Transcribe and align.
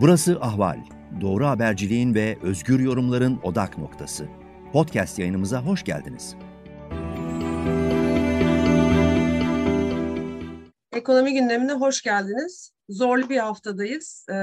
Burası 0.00 0.38
Ahval. 0.40 0.78
Doğru 1.20 1.46
haberciliğin 1.46 2.14
ve 2.14 2.38
özgür 2.42 2.80
yorumların 2.80 3.40
odak 3.42 3.78
noktası. 3.78 4.26
Podcast 4.72 5.18
yayınımıza 5.18 5.64
hoş 5.64 5.84
geldiniz. 5.84 6.36
Ekonomi 10.92 11.32
gündemine 11.32 11.72
hoş 11.72 12.02
geldiniz. 12.02 12.72
Zorlu 12.88 13.28
bir 13.28 13.38
haftadayız. 13.38 14.26
Ee, 14.30 14.34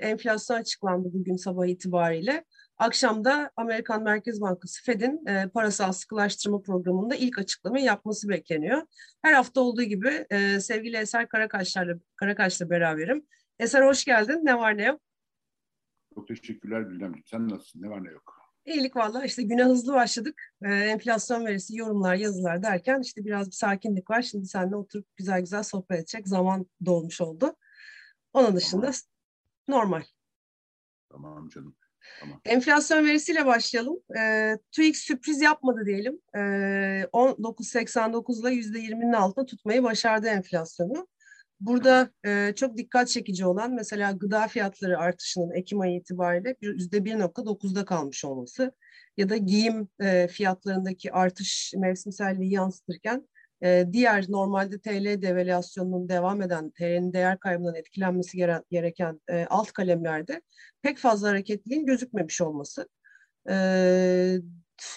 enflasyon 0.00 0.56
açıklandı 0.56 1.08
bugün 1.12 1.36
sabah 1.36 1.66
itibariyle. 1.66 2.44
Akşamda 2.78 3.50
Amerikan 3.56 4.02
Merkez 4.02 4.40
Bankası 4.40 4.84
Fed'in 4.84 5.26
e, 5.26 5.48
parasal 5.48 5.92
sıkılaştırma 5.92 6.62
programında 6.62 7.14
ilk 7.14 7.38
açıklamayı 7.38 7.84
yapması 7.84 8.28
bekleniyor. 8.28 8.82
Her 9.22 9.32
hafta 9.32 9.60
olduğu 9.60 9.82
gibi 9.82 10.26
e, 10.30 10.60
sevgili 10.60 10.96
Eser 10.96 11.28
Karakaşlar'la 11.28 11.94
Karakaş'la 12.16 12.70
beraberim. 12.70 13.26
Eser 13.62 13.82
hoş 13.82 14.04
geldin. 14.04 14.40
Ne 14.42 14.58
var 14.58 14.78
ne 14.78 14.84
yok? 14.84 15.00
Çok 16.14 16.28
teşekkürler 16.28 16.90
Bilmem. 16.90 17.14
Sen 17.26 17.48
nasılsın? 17.48 17.82
Ne 17.82 17.90
var 17.90 18.04
ne 18.04 18.10
yok? 18.10 18.38
İyilik 18.64 18.96
valla 18.96 19.24
işte 19.24 19.42
güne 19.42 19.64
hızlı 19.64 19.92
başladık. 19.92 20.42
Ee, 20.64 20.68
enflasyon 20.68 21.46
verisi, 21.46 21.76
yorumlar, 21.76 22.14
yazılar 22.14 22.62
derken 22.62 23.00
işte 23.00 23.24
biraz 23.24 23.46
bir 23.46 23.52
sakinlik 23.52 24.10
var. 24.10 24.22
Şimdi 24.22 24.46
seninle 24.46 24.76
oturup 24.76 25.06
güzel 25.16 25.40
güzel 25.40 25.62
sohbet 25.62 25.98
edecek 25.98 26.28
zaman 26.28 26.66
dolmuş 26.84 27.20
oldu. 27.20 27.56
Onun 28.32 28.56
dışında 28.56 28.80
tamam. 28.80 28.94
normal. 29.68 30.02
Tamam 31.10 31.48
canım. 31.48 31.76
Tamam. 32.20 32.40
Enflasyon 32.44 33.06
verisiyle 33.06 33.46
başlayalım. 33.46 33.98
E, 34.18 34.52
TÜİK 34.72 34.96
sürpriz 34.96 35.40
yapmadı 35.40 35.86
diyelim. 35.86 36.20
E, 36.34 36.38
19.89 37.12 38.40
ile 38.40 38.48
%20'nin 38.48 39.12
altında 39.12 39.46
tutmayı 39.46 39.82
başardı 39.82 40.26
enflasyonu. 40.26 41.08
Burada 41.62 42.10
e, 42.26 42.52
çok 42.56 42.76
dikkat 42.76 43.08
çekici 43.08 43.46
olan 43.46 43.74
mesela 43.74 44.12
gıda 44.12 44.48
fiyatları 44.48 44.98
artışının 44.98 45.50
Ekim 45.54 45.80
ayı 45.80 45.96
itibariyle 45.96 46.56
yüzde 46.60 47.04
1.9'da 47.04 47.84
kalmış 47.84 48.24
olması 48.24 48.72
ya 49.16 49.28
da 49.28 49.36
giyim 49.36 49.88
e, 50.00 50.28
fiyatlarındaki 50.28 51.12
artış 51.12 51.72
mevsimselliği 51.76 52.52
yansıtırken 52.52 53.28
e, 53.64 53.86
diğer 53.92 54.24
normalde 54.28 54.80
TL 54.80 55.22
devalüasyonunun 55.22 56.08
devam 56.08 56.42
eden 56.42 56.70
TL'nin 56.70 57.12
değer 57.12 57.38
kaybından 57.38 57.74
etkilenmesi 57.74 58.36
gereken 58.70 59.20
e, 59.28 59.46
alt 59.50 59.72
kalemlerde 59.72 60.42
pek 60.82 60.98
fazla 60.98 61.28
hareketliliğin 61.28 61.86
gözükmemiş 61.86 62.40
olması. 62.40 62.88
E, 63.48 63.54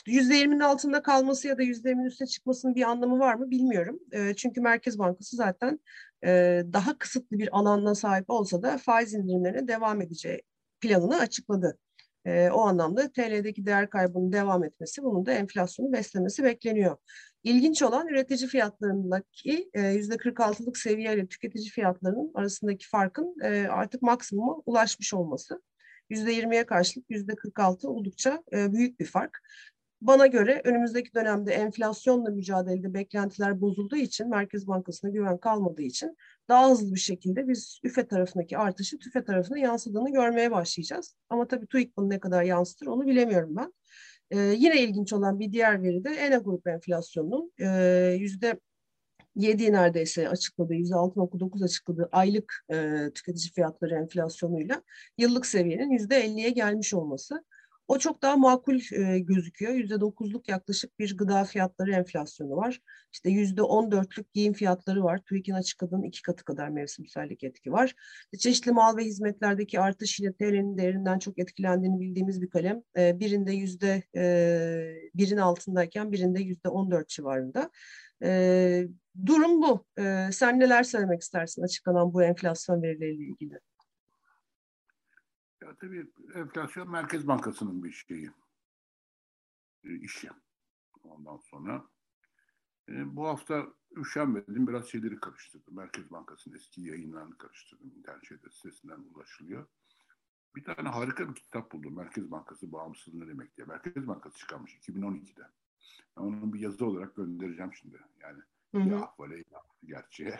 %20'nin 0.07 0.59
altında 0.59 1.01
kalması 1.01 1.47
ya 1.47 1.57
da 1.57 1.63
%20'nin 1.63 2.05
üstüne 2.05 2.27
çıkmasının 2.27 2.75
bir 2.75 2.83
anlamı 2.83 3.19
var 3.19 3.35
mı 3.35 3.51
bilmiyorum. 3.51 3.99
E, 4.11 4.33
çünkü 4.33 4.61
Merkez 4.61 4.99
Bankası 4.99 5.35
zaten 5.35 5.79
daha 6.73 6.97
kısıtlı 6.97 7.39
bir 7.39 7.57
alanına 7.59 7.95
sahip 7.95 8.29
olsa 8.29 8.61
da 8.61 8.77
faiz 8.77 9.13
indirimlerine 9.13 9.67
devam 9.67 10.01
edeceği 10.01 10.41
planını 10.79 11.19
açıkladı. 11.19 11.77
O 12.27 12.61
anlamda 12.61 13.11
TL'deki 13.11 13.65
değer 13.65 13.89
kaybının 13.89 14.31
devam 14.31 14.63
etmesi, 14.63 15.03
bunun 15.03 15.25
da 15.25 15.31
enflasyonu 15.31 15.93
beslemesi 15.93 16.43
bekleniyor. 16.43 16.97
İlginç 17.43 17.81
olan 17.81 18.07
üretici 18.07 18.49
fiyatlarındaki 18.49 19.69
yüzde 19.75 20.15
46'lık 20.15 20.77
seviyeyle 20.77 21.27
tüketici 21.27 21.69
fiyatlarının 21.69 22.31
arasındaki 22.35 22.87
farkın 22.87 23.35
artık 23.69 24.01
maksimuma 24.01 24.55
ulaşmış 24.65 25.13
olması. 25.13 25.61
%20'ye 26.09 26.65
karşılık 26.65 27.09
%46 27.09 27.87
oldukça 27.87 28.43
büyük 28.51 28.99
bir 28.99 29.05
fark. 29.05 29.41
Bana 30.01 30.27
göre 30.27 30.61
önümüzdeki 30.63 31.13
dönemde 31.13 31.53
enflasyonla 31.53 32.29
mücadelede 32.29 32.93
beklentiler 32.93 33.61
bozulduğu 33.61 33.95
için 33.95 34.29
Merkez 34.29 34.67
Bankası'na 34.67 35.11
güven 35.11 35.37
kalmadığı 35.37 35.81
için 35.81 36.17
daha 36.49 36.69
hızlı 36.69 36.93
bir 36.93 36.99
şekilde 36.99 37.47
biz 37.47 37.79
üfe 37.83 38.07
tarafındaki 38.07 38.57
artışı 38.57 38.99
tüfe 38.99 39.23
tarafına 39.23 39.57
yansıdığını 39.57 40.11
görmeye 40.11 40.51
başlayacağız. 40.51 41.15
Ama 41.29 41.47
tabii 41.47 41.67
TÜİK 41.67 41.97
bunu 41.97 42.09
ne 42.09 42.19
kadar 42.19 42.43
yansıtır 42.43 42.87
onu 42.87 43.05
bilemiyorum 43.05 43.55
ben. 43.55 43.73
Ee, 44.31 44.39
yine 44.39 44.81
ilginç 44.81 45.13
olan 45.13 45.39
bir 45.39 45.51
diğer 45.51 45.83
veri 45.83 46.03
de 46.03 46.09
ENA 46.09 46.37
grup 46.37 46.67
enflasyonunun 46.67 47.51
e, 47.59 47.67
yüzde 48.19 48.59
7 49.35 49.71
neredeyse 49.71 50.29
açıkladığı, 50.29 50.73
%6.9 50.73 51.63
açıkladığı 51.63 52.09
aylık 52.11 52.65
e, 52.73 53.09
tüketici 53.15 53.51
fiyatları 53.51 53.95
enflasyonuyla 53.95 54.81
yıllık 55.17 55.45
seviyenin 55.45 55.97
%50'ye 55.97 56.49
gelmiş 56.49 56.93
olması. 56.93 57.43
O 57.87 57.97
çok 57.99 58.21
daha 58.21 58.37
makul 58.37 58.79
e, 58.91 59.19
gözüküyor. 59.19 59.73
Yüzde 59.73 59.99
dokuzluk 59.99 60.49
yaklaşık 60.49 60.99
bir 60.99 61.17
gıda 61.17 61.43
fiyatları 61.43 61.91
enflasyonu 61.91 62.55
var. 62.55 62.81
İşte 63.13 63.29
yüzde 63.29 63.61
on 63.61 63.91
dörtlük 63.91 64.33
giyim 64.33 64.53
fiyatları 64.53 65.03
var. 65.03 65.21
TÜİK'in 65.25 65.53
açıkladığının 65.53 66.03
iki 66.03 66.21
katı 66.21 66.43
kadar 66.43 66.69
mevsimsellik 66.69 67.43
etki 67.43 67.71
var. 67.71 67.95
çeşitli 68.39 68.71
mal 68.71 68.97
ve 68.97 69.03
hizmetlerdeki 69.03 69.79
artış 69.79 70.19
ile 70.19 70.33
TL'nin 70.33 70.77
değerinden 70.77 71.19
çok 71.19 71.39
etkilendiğini 71.39 71.99
bildiğimiz 71.99 72.41
bir 72.41 72.49
kalem. 72.49 72.81
E, 72.97 73.19
birinde 73.19 73.51
yüzde 73.51 74.03
e, 74.15 74.23
birin 75.15 75.37
altındayken 75.37 76.11
birinde 76.11 76.41
yüzde 76.41 76.69
on 76.69 76.91
dört 76.91 77.07
civarında. 77.07 77.69
E, 78.23 78.87
durum 79.25 79.61
bu. 79.61 79.85
E, 79.99 80.29
sen 80.31 80.59
neler 80.59 80.83
söylemek 80.83 81.21
istersin 81.21 81.63
açıklanan 81.63 82.13
bu 82.13 82.23
enflasyon 82.23 82.81
verileriyle 82.81 83.23
ilgili? 83.23 83.59
Ya 85.65 85.75
tabii 85.75 86.07
enflasyon 86.33 86.91
Merkez 86.91 87.27
Bankası'nın 87.27 87.83
bir 87.83 87.91
şeyi, 87.91 88.31
e, 89.83 89.95
işi. 89.95 90.29
Ondan 91.03 91.37
sonra 91.37 91.85
e, 92.89 93.15
bu 93.15 93.27
hafta 93.27 93.67
üşenmedim 93.97 94.67
biraz 94.67 94.87
şeyleri 94.87 95.19
karıştırdım. 95.19 95.75
Merkez 95.75 96.11
Bankası'nın 96.11 96.55
eski 96.55 96.81
yayınlarını 96.81 97.37
karıştırdım. 97.37 97.91
İnternet 97.97 98.27
şeyde 98.27 98.49
sitesinden 98.49 98.99
ulaşılıyor. 99.13 99.67
Bir 100.55 100.63
tane 100.63 100.89
harika 100.89 101.29
bir 101.29 101.35
kitap 101.35 101.71
buldum. 101.71 101.95
Merkez 101.95 102.31
Bankası 102.31 102.71
bağımsızlığı 102.71 103.19
ne 103.19 103.27
demek 103.27 103.57
diye. 103.57 103.67
Merkez 103.67 104.07
Bankası 104.07 104.37
çıkarmış 104.37 104.75
2012'de. 104.75 105.47
Ben 106.17 106.21
onu 106.21 106.53
bir 106.53 106.59
yazı 106.59 106.85
olarak 106.85 107.15
göndereceğim 107.15 107.73
şimdi. 107.73 107.99
Yani 108.19 108.41
hı 108.71 108.77
hı. 108.77 108.89
ya 108.89 109.09
böyle 109.19 109.43
gerçeğe. 109.85 110.39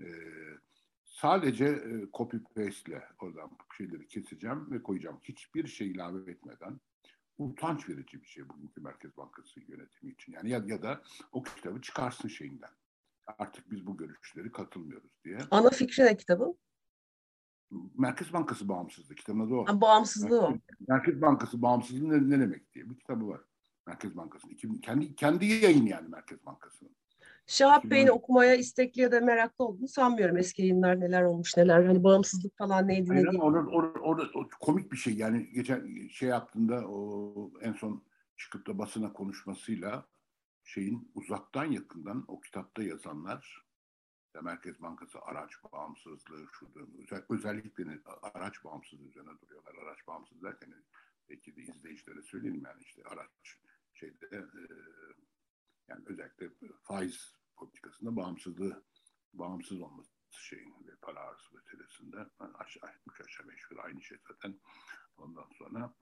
Ee, 0.00 0.04
Sadece 1.14 1.64
e, 1.64 2.08
copy 2.14 2.36
paste 2.36 2.92
ile 2.92 3.02
oradan 3.20 3.50
şeyleri 3.76 4.08
keseceğim 4.08 4.70
ve 4.70 4.82
koyacağım. 4.82 5.20
Hiçbir 5.22 5.66
şey 5.66 5.90
ilave 5.90 6.30
etmeden 6.30 6.80
utanç 7.38 7.88
verici 7.88 8.22
bir 8.22 8.26
şey 8.26 8.48
bugünkü 8.48 8.80
Merkez 8.80 9.16
Bankası 9.16 9.60
yönetimi 9.60 10.12
için. 10.12 10.32
Yani 10.32 10.50
ya, 10.50 10.64
ya 10.66 10.82
da 10.82 11.02
o 11.32 11.42
kitabı 11.42 11.80
çıkarsın 11.80 12.28
şeyinden. 12.28 12.70
Artık 13.38 13.70
biz 13.70 13.86
bu 13.86 13.96
görüşleri 13.96 14.52
katılmıyoruz 14.52 15.10
diye. 15.24 15.38
Ana 15.50 15.70
fikri 15.70 16.04
ne 16.04 16.16
kitabın? 16.16 16.58
Merkez 17.98 18.32
Bankası 18.32 18.68
bağımsızlığı 18.68 19.14
kitabında 19.14 19.50
da 19.50 19.54
o. 19.54 19.66
Ha, 19.66 19.80
bağımsızlığı 19.80 20.42
Merkez, 20.42 20.60
o. 20.80 20.84
Merkez 20.88 21.22
Bankası 21.22 21.62
bağımsızlığı 21.62 22.10
ne, 22.10 22.30
ne 22.30 22.40
demek 22.40 22.72
diye 22.74 22.90
bir 22.90 22.98
kitabı 22.98 23.28
var. 23.28 23.40
Merkez 23.86 24.16
Bankası'nın. 24.16 24.78
Kendi, 24.82 25.14
kendi 25.14 25.46
yayın 25.46 25.86
yani 25.86 26.08
Merkez 26.08 26.46
Bankası'nın. 26.46 26.96
Şahap 27.46 27.84
Bey'in 27.84 28.08
okumaya 28.08 28.54
istekli 28.54 29.02
ya 29.02 29.12
da 29.12 29.20
meraklı 29.20 29.64
olduğunu 29.64 29.88
sanmıyorum. 29.88 30.36
Eski 30.36 30.62
yayınlar 30.62 31.00
neler 31.00 31.22
olmuş 31.22 31.56
neler. 31.56 31.84
Hani 31.84 32.04
bağımsızlık 32.04 32.58
falan 32.58 32.88
neydi 32.88 33.10
Aynen, 33.10 33.24
ne 33.24 33.30
değil. 33.30 33.42
Orada, 33.42 33.70
orada, 33.70 34.28
orada, 34.34 34.50
komik 34.60 34.92
bir 34.92 34.96
şey. 34.96 35.14
Yani 35.14 35.50
geçen 35.54 36.08
şey 36.08 36.28
yaptığında 36.28 36.88
o 36.88 37.50
en 37.60 37.72
son 37.72 38.04
çıkıp 38.36 38.66
da 38.66 38.78
basına 38.78 39.12
konuşmasıyla 39.12 40.06
şeyin 40.64 41.10
uzaktan 41.14 41.64
yakından 41.64 42.24
o 42.28 42.40
kitapta 42.40 42.82
yazanlar 42.82 43.64
ya 44.34 44.42
Merkez 44.42 44.82
Bankası 44.82 45.18
araç 45.20 45.50
bağımsızlığı 45.72 46.46
şurada 46.52 46.80
özel, 47.02 47.22
özellikle 47.28 47.84
araç 48.22 48.64
bağımsızlığı 48.64 49.08
üzerine 49.08 49.30
duruyorlar. 49.42 49.74
Araç 49.74 50.06
bağımsız 50.06 50.42
derken 50.42 50.74
belki 51.28 51.56
de 51.56 51.62
izleyicilere 51.62 52.22
söyleyelim 52.22 52.62
yani 52.64 52.82
işte 52.82 53.02
araç 53.04 53.58
şeyde 53.94 54.26
e, 54.32 54.38
yani 55.88 56.02
özellikle 56.06 56.50
faiz 56.82 57.34
politikasında 57.56 58.16
bağımsızlığı 58.16 58.84
bağımsız 59.32 59.80
olması 59.80 60.10
şeyin 60.30 60.74
ve 60.86 60.92
para 61.02 61.20
arası 61.20 61.54
meselesinde 61.54 62.16
aşağı 62.38 62.90
üç 63.10 63.20
aşağı 63.20 63.48
beş 63.48 63.62
yukarı 63.62 63.86
aynı 63.86 64.02
şey 64.02 64.18
zaten 64.28 64.54
ondan 65.16 65.48
sonra 65.58 65.94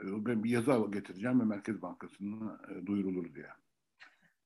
e, 0.00 0.26
ben 0.26 0.44
bir 0.44 0.50
yazı 0.50 0.90
getireceğim 0.92 1.40
ve 1.40 1.44
Merkez 1.44 1.82
Bankası'na 1.82 2.60
e, 2.70 2.86
duyurulur 2.86 3.34
diye. 3.34 3.48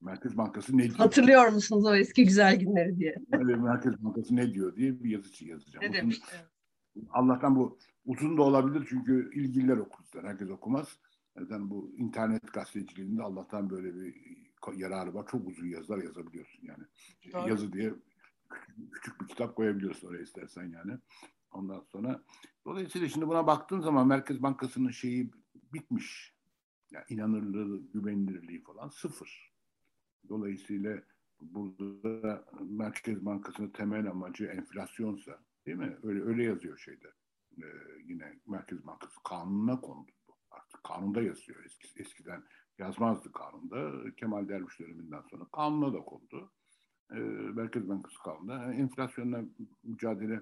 Merkez 0.00 0.36
Bankası 0.36 0.78
ne 0.78 0.84
diyor? 0.84 0.94
Hatırlıyor 0.94 1.48
musunuz 1.48 1.86
o 1.86 1.94
eski 1.94 2.24
güzel 2.24 2.60
günleri 2.60 2.98
diye? 2.98 3.16
Merkez 3.58 4.04
Bankası 4.04 4.36
ne 4.36 4.54
diyor 4.54 4.76
diye 4.76 5.04
bir 5.04 5.10
yazı 5.10 5.44
yazacağım. 5.44 5.84
Ne 5.84 5.92
demiş? 5.92 6.20
Allah'tan 7.10 7.56
bu 7.56 7.78
uzun 8.04 8.36
da 8.36 8.42
olabilir 8.42 8.86
çünkü 8.90 9.30
ilgililer 9.34 9.76
okur. 9.76 10.04
Herkes 10.22 10.50
okumaz. 10.50 10.98
Neden 11.36 11.70
bu 11.70 11.94
internet 11.96 12.52
gazeteciliğinde 12.52 13.22
Allah'tan 13.22 13.70
böyle 13.70 13.94
bir 13.94 14.14
yararı 14.74 15.14
var. 15.14 15.26
Çok 15.30 15.48
uzun 15.48 15.66
yazılar 15.66 16.02
yazabiliyorsun 16.02 16.66
yani. 16.66 16.84
Doğru. 17.32 17.48
Yazı 17.48 17.72
diye 17.72 17.94
küçük 18.92 19.20
bir 19.20 19.26
kitap 19.26 19.56
koyabiliyorsun 19.56 20.08
oraya 20.08 20.22
istersen 20.22 20.64
yani. 20.64 20.98
Ondan 21.52 21.80
sonra 21.80 22.22
dolayısıyla 22.64 23.08
şimdi 23.08 23.28
buna 23.28 23.46
baktığın 23.46 23.80
zaman 23.80 24.06
Merkez 24.06 24.42
Bankası'nın 24.42 24.90
şeyi 24.90 25.30
bitmiş. 25.72 26.34
Yani 26.90 27.04
inanırlığı, 27.08 27.82
güvenilirliği 27.92 28.62
falan 28.62 28.88
sıfır. 28.88 29.52
Dolayısıyla 30.28 31.02
burada 31.40 32.44
Merkez 32.60 33.24
Bankası'nın 33.24 33.70
temel 33.70 34.10
amacı 34.10 34.44
enflasyonsa 34.44 35.44
değil 35.66 35.78
mi? 35.78 35.96
Öyle 36.02 36.22
öyle 36.22 36.44
yazıyor 36.44 36.78
şeyde. 36.78 37.08
e, 37.58 37.66
yine 38.04 38.38
Merkez 38.46 38.86
Bankası 38.86 39.22
kanununa 39.24 39.80
kondu. 39.80 40.10
Artık 40.50 40.84
kanunda 40.84 41.22
yazıyor. 41.22 41.64
Eski, 41.64 42.00
eskiden 42.02 42.44
yazmazdı 42.82 43.32
kanunda. 43.32 44.10
Kemal 44.16 44.48
Derviş 44.48 44.80
döneminden 44.80 45.22
sonra 45.30 45.44
kanuna 45.52 45.92
da 45.92 45.98
kondu. 45.98 46.52
E, 47.10 47.18
Merkez 47.54 47.88
Bankası 47.88 48.18
kanunda. 48.18 48.72
Enflasyonla 48.74 49.44
mücadele 49.82 50.40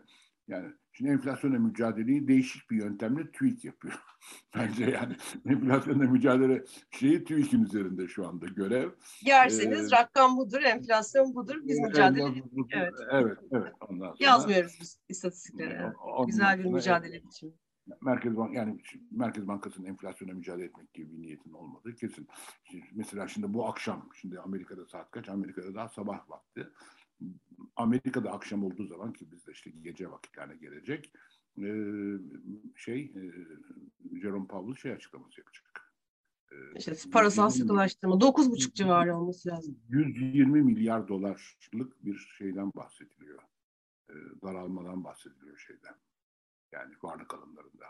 yani 0.48 0.72
şimdi 0.92 1.10
enflasyonla 1.10 1.58
mücadeleyi 1.58 2.28
değişik 2.28 2.70
bir 2.70 2.76
yöntemle 2.76 3.31
TÜİK 3.31 3.64
yapıyor. 3.64 3.94
Bence 4.56 4.84
yani 4.84 5.16
enflasyonla 5.46 6.04
mücadele 6.04 6.64
şeyi 6.90 7.25
TÜİK'in 7.25 7.64
üzerinde 7.64 8.08
şu 8.08 8.28
anda 8.28 8.46
görev. 8.46 8.90
Yerseniz 9.22 9.93
ee, 9.93 9.96
rakam 9.96 10.36
budur, 10.36 10.62
enflasyon 10.62 11.34
budur. 11.34 11.56
Biz 11.62 11.78
e, 11.78 11.82
mücadele 11.82 12.22
ediyoruz. 12.22 12.50
Evet. 12.72 12.93
evet, 13.10 13.38
evet. 13.52 13.72
Ondan 13.81 14.06
sonra, 14.06 14.16
Yazmıyoruz 14.19 14.78
biz 14.81 15.00
istatistiklere. 15.08 15.93
Güzel 16.26 16.58
bir 16.58 16.64
mücadele 16.64 17.16
evet. 17.16 17.54
Merkez 18.00 18.37
Bank 18.37 18.54
yani 18.54 18.81
Merkez 19.10 19.48
Bankası'nın 19.48 19.87
enflasyona 19.87 20.32
mücadele 20.32 20.64
etmek 20.64 20.94
gibi 20.94 21.12
bir 21.12 21.22
niyetin 21.22 21.52
olmadığı 21.52 21.94
kesin. 21.94 22.28
Şimdi, 22.64 22.87
mesela 22.94 23.28
şimdi 23.28 23.54
bu 23.54 23.66
akşam 23.66 24.08
şimdi 24.14 24.40
Amerika'da 24.40 24.87
saat 24.87 25.10
kaç? 25.10 25.28
Amerika'da 25.28 25.75
daha 25.75 25.88
sabah 25.88 26.31
vakti. 26.31 26.69
Amerika'da 27.76 28.32
akşam 28.32 28.64
olduğu 28.64 28.87
zaman 28.87 29.12
ki 29.12 29.32
bizde 29.32 29.52
işte 29.52 29.70
gece 29.70 30.10
vakitlerine 30.10 30.56
gelecek 30.56 31.12
e, 31.58 31.69
şey 32.76 33.00
e, 33.00 33.22
Jerome 34.20 34.46
Powell 34.46 34.75
şey 34.75 34.93
açıklaması 34.93 35.40
yapacak. 35.40 35.94
E, 36.52 36.56
işte 36.78 37.10
parasal 37.12 37.50
sıkılaştırma 37.50 38.14
9,5 38.14 38.75
civarı 38.75 39.16
olması 39.16 39.48
lazım. 39.48 39.78
120 39.88 40.62
milyar 40.62 41.08
dolarlık 41.08 42.04
bir 42.04 42.16
şeyden 42.38 42.72
bahsediliyor. 42.76 43.43
Daralmadan 44.43 45.04
bahsediliyor 45.04 45.58
şeyden. 45.58 45.94
Yani 46.72 46.94
varlık 47.02 47.34
alımlarında. 47.34 47.84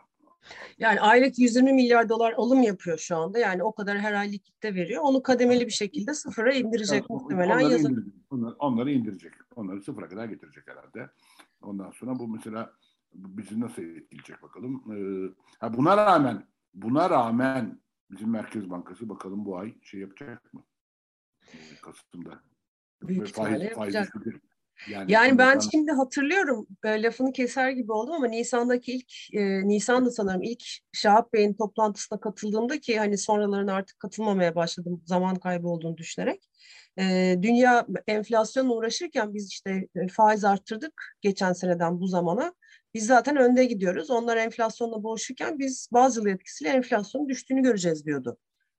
Yani 0.79 1.01
aylık 1.01 1.39
120 1.39 1.73
milyar 1.73 2.09
dolar 2.09 2.33
alım 2.33 2.63
yapıyor 2.63 2.99
şu 2.99 3.17
anda. 3.17 3.39
Yani 3.39 3.63
o 3.63 3.73
kadar 3.73 3.99
her 3.99 4.13
ay 4.13 4.33
likitte 4.33 4.75
veriyor. 4.75 5.03
Onu 5.03 5.23
kademeli 5.23 5.67
bir 5.67 5.73
şekilde 5.73 6.15
sıfıra 6.15 6.55
indirecek 6.55 7.05
yani, 7.11 7.21
muhtemelen. 7.21 7.57
Onları 7.57 7.75
indirecek. 7.75 8.15
Onları, 8.31 8.55
onları 8.59 8.91
indirecek. 8.91 9.33
Onları 9.57 9.83
sıfıra 9.83 10.09
kadar 10.09 10.25
getirecek 10.25 10.65
herhalde. 10.69 11.11
Ondan 11.63 11.91
sonra 11.91 12.19
bu 12.19 12.29
mesela 12.29 12.73
bizi 13.15 13.61
nasıl 13.61 13.83
etkileyecek 13.83 14.43
bakalım. 14.43 14.83
Ee, 14.93 15.35
ha 15.59 15.77
buna 15.77 15.97
rağmen 15.97 16.47
buna 16.75 17.11
rağmen 17.11 17.81
bizim 18.11 18.31
Merkez 18.31 18.71
Bankası 18.71 19.09
bakalım 19.09 19.45
bu 19.45 19.59
ay 19.59 19.75
şey 19.83 20.01
yapacak 20.01 20.55
mı? 20.55 20.65
Ee, 21.55 21.57
Kasım'da. 21.83 22.43
Büyük 23.03 23.35
faiz, 23.35 23.63
yapacak. 23.63 24.13
Faiz 24.13 24.35
yani, 24.89 25.13
yani 25.13 25.39
ben 25.39 25.59
zaman... 25.59 25.71
şimdi 25.71 25.93
hatırlıyorum 25.93 26.67
lafını 26.85 27.33
keser 27.33 27.71
gibi 27.71 27.93
oldum 27.93 28.15
ama 28.15 28.27
Nisan'daki 28.27 28.93
ilk 28.93 29.35
e, 29.35 29.69
Nisan'da 29.69 30.11
sanırım 30.11 30.43
ilk 30.43 30.63
Şahap 30.93 31.33
Bey'in 31.33 31.55
toplantısına 31.55 32.21
katıldığımda 32.21 32.81
ki 32.81 32.99
hani 32.99 33.19
sonralarını 33.19 33.73
artık 33.73 33.99
katılmamaya 33.99 34.55
başladım 34.55 35.03
zaman 35.07 35.37
kaybı 35.37 35.69
olduğunu 35.69 35.97
düşünerek. 35.97 36.49
E, 36.99 37.37
dünya 37.43 37.87
enflasyonla 38.07 38.75
uğraşırken 38.75 39.35
biz 39.35 39.49
işte 39.49 39.89
e, 39.97 40.09
faiz 40.09 40.45
arttırdık 40.45 41.03
geçen 41.21 41.53
seneden 41.53 42.01
bu 42.01 42.07
zamana. 42.07 42.55
Biz 42.95 43.07
zaten 43.07 43.37
önde 43.37 43.65
gidiyoruz. 43.65 44.11
Onlar 44.11 44.37
enflasyonla 44.37 45.03
boğuşurken 45.03 45.59
biz 45.59 45.89
bazı 45.93 46.21
yıl 46.21 46.27
etkisiyle 46.27 46.71
enflasyonun 46.71 47.29
düştüğünü 47.29 47.63
göreceğiz 47.63 48.07
diyordu. 48.07 48.39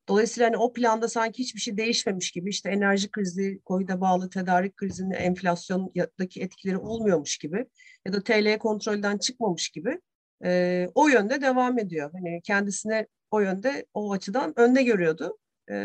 Dolayısıyla 0.09 0.48
hani 0.48 0.57
o 0.57 0.74
planda 0.74 1.07
sanki 1.07 1.39
hiçbir 1.39 1.59
şey 1.59 1.77
değişmemiş 1.77 2.31
gibi 2.31 2.50
işte 2.50 2.69
enerji 2.69 3.12
krizi, 3.12 3.62
COVID'e 3.68 4.01
bağlı 4.01 4.30
tedarik 4.30 4.77
krizinin 4.77 5.12
enflasyondaki 5.12 6.42
etkileri 6.42 6.77
olmuyormuş 6.77 7.38
gibi 7.38 7.65
ya 8.06 8.13
da 8.13 8.24
TL 8.24 8.57
kontrolden 8.57 9.18
çıkmamış 9.18 9.69
gibi 9.69 10.00
e, 10.44 10.88
o 10.95 11.07
yönde 11.07 11.42
devam 11.42 11.80
ediyor. 11.80 12.12
Hani 12.13 12.42
kendisine 12.44 13.07
o 13.31 13.39
yönde 13.39 13.86
o 13.94 14.13
açıdan 14.13 14.53
önde 14.56 14.83
görüyordu. 14.83 15.38
E, 15.69 15.75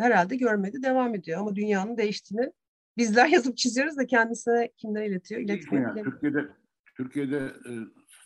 herhalde 0.00 0.36
görmedi 0.36 0.82
devam 0.82 1.14
ediyor 1.14 1.40
ama 1.40 1.56
dünyanın 1.56 1.96
değiştiğini 1.96 2.52
bizler 2.96 3.26
yazıp 3.28 3.56
çiziyoruz 3.56 3.96
da 3.96 4.06
kendisine 4.06 4.70
kimden 4.76 5.02
iletiyor? 5.02 5.40
İletmiyor. 5.40 5.96
Yani, 5.96 6.04
Türkiye'de 6.04 6.48
Türkiye'de 6.96 7.36
e, 7.36 7.72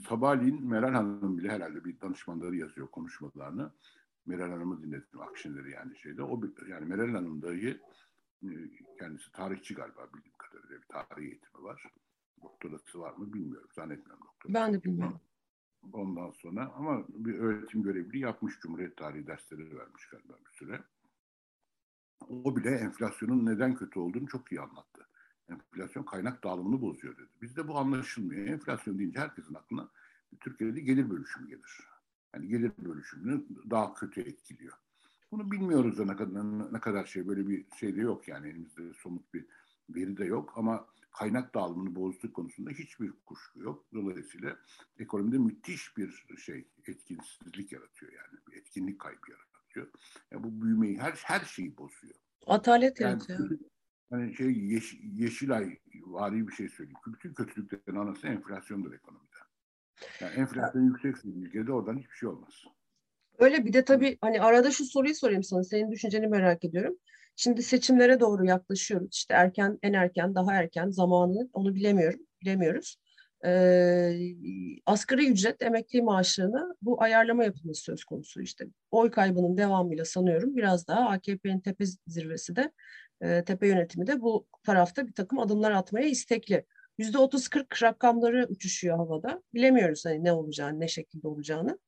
sabahleyin 0.09 0.69
Meral 0.69 0.93
Hanım 0.93 1.39
bile 1.39 1.49
herhalde 1.49 1.85
bir 1.85 2.01
danışmanları 2.01 2.57
yazıyor 2.57 2.89
konuşmalarını. 2.89 3.71
Meral 4.29 4.51
Hanım'ı 4.51 4.83
dinledim 4.83 5.21
Akşener'i 5.21 5.71
yani 5.71 5.99
şeyde. 5.99 6.23
O 6.23 6.41
yani 6.69 6.87
Meral 6.87 7.15
Hanım 7.15 7.43
dahi 7.43 7.81
e, 8.43 8.49
kendisi 8.99 9.33
tarihçi 9.33 9.75
galiba 9.75 10.09
bildiğim 10.15 10.37
kadarıyla 10.39 10.83
bir 10.83 10.87
tarih 10.89 11.27
eğitimi 11.27 11.63
var. 11.63 11.93
Doktorası 12.43 13.01
var 13.01 13.13
mı 13.13 13.33
bilmiyorum. 13.33 13.69
Zannetmiyorum 13.75 14.27
doktorası. 14.27 14.55
Ben 14.55 14.75
de 14.75 14.85
bilmiyorum. 14.85 15.21
Ondan 15.93 16.31
sonra 16.31 16.73
ama 16.77 17.05
bir 17.09 17.39
öğretim 17.39 17.83
görevliliği 17.83 18.23
yapmış 18.23 18.61
Cumhuriyet 18.61 18.97
tarihi 18.97 19.27
dersleri 19.27 19.79
vermiş 19.79 20.07
galiba 20.07 20.37
bir 20.47 20.57
süre. 20.59 20.85
O 22.29 22.57
bile 22.57 22.71
enflasyonun 22.71 23.47
neden 23.47 23.75
kötü 23.75 23.99
olduğunu 23.99 24.27
çok 24.27 24.53
iyi 24.53 24.61
anlattı. 24.61 25.09
Enflasyon 25.49 26.03
kaynak 26.03 26.45
dağılımını 26.45 26.83
bozuyor 26.83 27.17
dedi. 27.17 27.29
Bizde 27.43 27.69
bu 27.69 27.79
anlaşılmıyor. 27.79 28.47
Enflasyon 28.47 28.99
deyince 28.99 29.21
herkesin 29.21 29.55
aklına 29.55 29.89
Türkiye'de 30.41 30.81
gelir 30.81 31.11
bölüşümü 31.11 31.49
gelir 31.49 31.89
yani 32.35 32.49
gelir 32.49 32.73
bölüşümünü 32.79 33.45
daha 33.71 33.95
kötü 33.95 34.21
etkiliyor. 34.21 34.73
Bunu 35.33 35.51
bilmiyoruz 35.51 35.99
da 35.99 36.05
ne 36.05 36.17
kadar, 36.17 36.73
ne 36.73 36.81
kadar 36.81 37.07
şey 37.07 37.29
böyle 37.29 37.49
bir 37.49 37.67
şey 37.81 37.97
de 37.97 38.01
yok 38.01 38.29
yani 38.29 38.49
elimizde 38.49 38.95
somut 38.95 39.35
bir 39.35 39.47
veri 39.91 40.17
de 40.17 40.25
yok 40.25 40.53
ama 40.57 40.87
kaynak 41.11 41.55
dağılımını 41.55 41.97
bozduk 41.97 42.35
konusunda 42.35 42.71
hiçbir 42.71 43.13
kuşku 43.27 43.61
yok. 43.61 43.85
Dolayısıyla 43.95 44.57
ekonomide 44.99 45.39
müthiş 45.39 45.97
bir 45.97 46.25
şey 46.39 46.69
etkinsizlik 46.87 47.73
yaratıyor 47.73 48.13
yani 48.13 48.41
bir 48.49 48.57
etkinlik 48.57 49.01
kaybı 49.01 49.31
yaratıyor. 49.31 49.89
Yani 50.31 50.45
bu 50.45 50.63
büyümeyi 50.63 50.99
her 50.99 51.13
her 51.13 51.41
şeyi 51.41 51.77
bozuyor. 51.77 52.15
Atalet 52.47 53.01
yani, 53.01 53.11
yaratıyor. 53.11 53.59
Hani 54.11 54.35
şey 54.35 54.59
yeş, 54.59 54.99
Yeşilay 55.03 55.79
vari 55.95 56.49
bir 56.49 56.53
şey 56.53 56.69
söyleyeyim. 56.69 56.99
Bütün 57.07 57.35
kötülüklerin 57.35 57.97
anası 57.97 58.27
enflasyondur 58.27 58.93
ekonomide. 58.93 59.28
Yani 60.21 60.35
enflasyon 60.35 60.83
yüksekse 60.83 61.29
ülkede 61.29 61.73
oradan 61.73 61.99
hiçbir 61.99 62.15
şey 62.15 62.29
olmaz. 62.29 62.65
Öyle 63.39 63.65
bir 63.65 63.73
de 63.73 63.85
tabii 63.85 64.19
hani 64.21 64.41
arada 64.41 64.71
şu 64.71 64.85
soruyu 64.85 65.15
sorayım 65.15 65.43
sana. 65.43 65.65
Senin 65.65 65.91
düşünceni 65.91 66.27
merak 66.27 66.65
ediyorum. 66.65 66.97
Şimdi 67.37 67.63
seçimlere 67.63 68.21
doğru 68.21 68.45
yaklaşıyoruz. 68.45 69.09
İşte 69.13 69.35
erken, 69.35 69.79
en 69.83 69.93
erken, 69.93 70.35
daha 70.35 70.55
erken 70.55 70.91
zamanını 70.91 71.49
onu 71.53 71.75
bilemiyorum, 71.75 72.21
bilemiyoruz. 72.43 72.97
Ee, 73.45 74.13
asgari 74.87 75.31
ücret 75.31 75.63
emekli 75.63 76.03
maaşlarına 76.03 76.75
bu 76.83 77.03
ayarlama 77.03 77.45
yapılması 77.45 77.83
söz 77.83 78.05
konusu. 78.05 78.43
İşte 78.43 78.67
oy 78.91 79.11
kaybının 79.11 79.57
devamıyla 79.57 80.05
sanıyorum 80.05 80.57
biraz 80.57 80.89
daha 80.89 81.09
AKP'nin 81.09 81.61
tepe 81.61 81.85
zirvesi 82.07 82.57
de 82.57 82.73
e, 83.21 83.45
tepe 83.45 83.69
yönetimi 83.69 84.07
de 84.07 84.21
bu 84.21 84.47
tarafta 84.63 85.07
bir 85.07 85.13
takım 85.13 85.39
adımlar 85.39 85.71
atmaya 85.71 86.09
istekli. 86.09 86.65
Yüzde 86.99 87.19
otuz 87.19 87.49
kırk 87.49 87.83
rakamları 87.83 88.47
uçuşuyor 88.51 88.97
havada. 88.97 89.43
Bilemiyoruz 89.55 90.05
hani 90.07 90.25
ne 90.25 90.33
olacağını, 90.33 90.81
ne 90.81 90.89
şekilde 90.89 91.29
olacağını. 91.29 91.79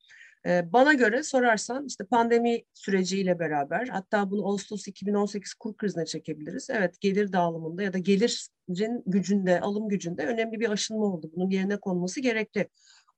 Ee, 0.47 0.73
bana 0.73 0.93
göre 0.93 1.23
sorarsan 1.23 1.87
işte 1.87 2.05
pandemi 2.05 2.63
süreciyle 2.75 3.39
beraber 3.39 3.87
hatta 3.87 4.31
bunu 4.31 4.47
Ağustos 4.47 4.89
2018 4.89 5.55
kur 5.55 5.77
krizine 5.77 6.07
çekebiliriz. 6.07 6.71
Evet 6.71 7.01
gelir 7.01 7.33
dağılımında 7.33 7.83
ya 7.83 7.93
da 7.93 7.99
gelirin 7.99 9.03
gücünde, 9.07 9.61
alım 9.61 9.89
gücünde 9.89 10.27
önemli 10.27 10.61
bir 10.61 10.71
aşınma 10.71 11.05
oldu. 11.05 11.31
Bunun 11.37 11.51
yerine 11.51 11.77
konması 11.77 12.21
gerekli. 12.21 12.69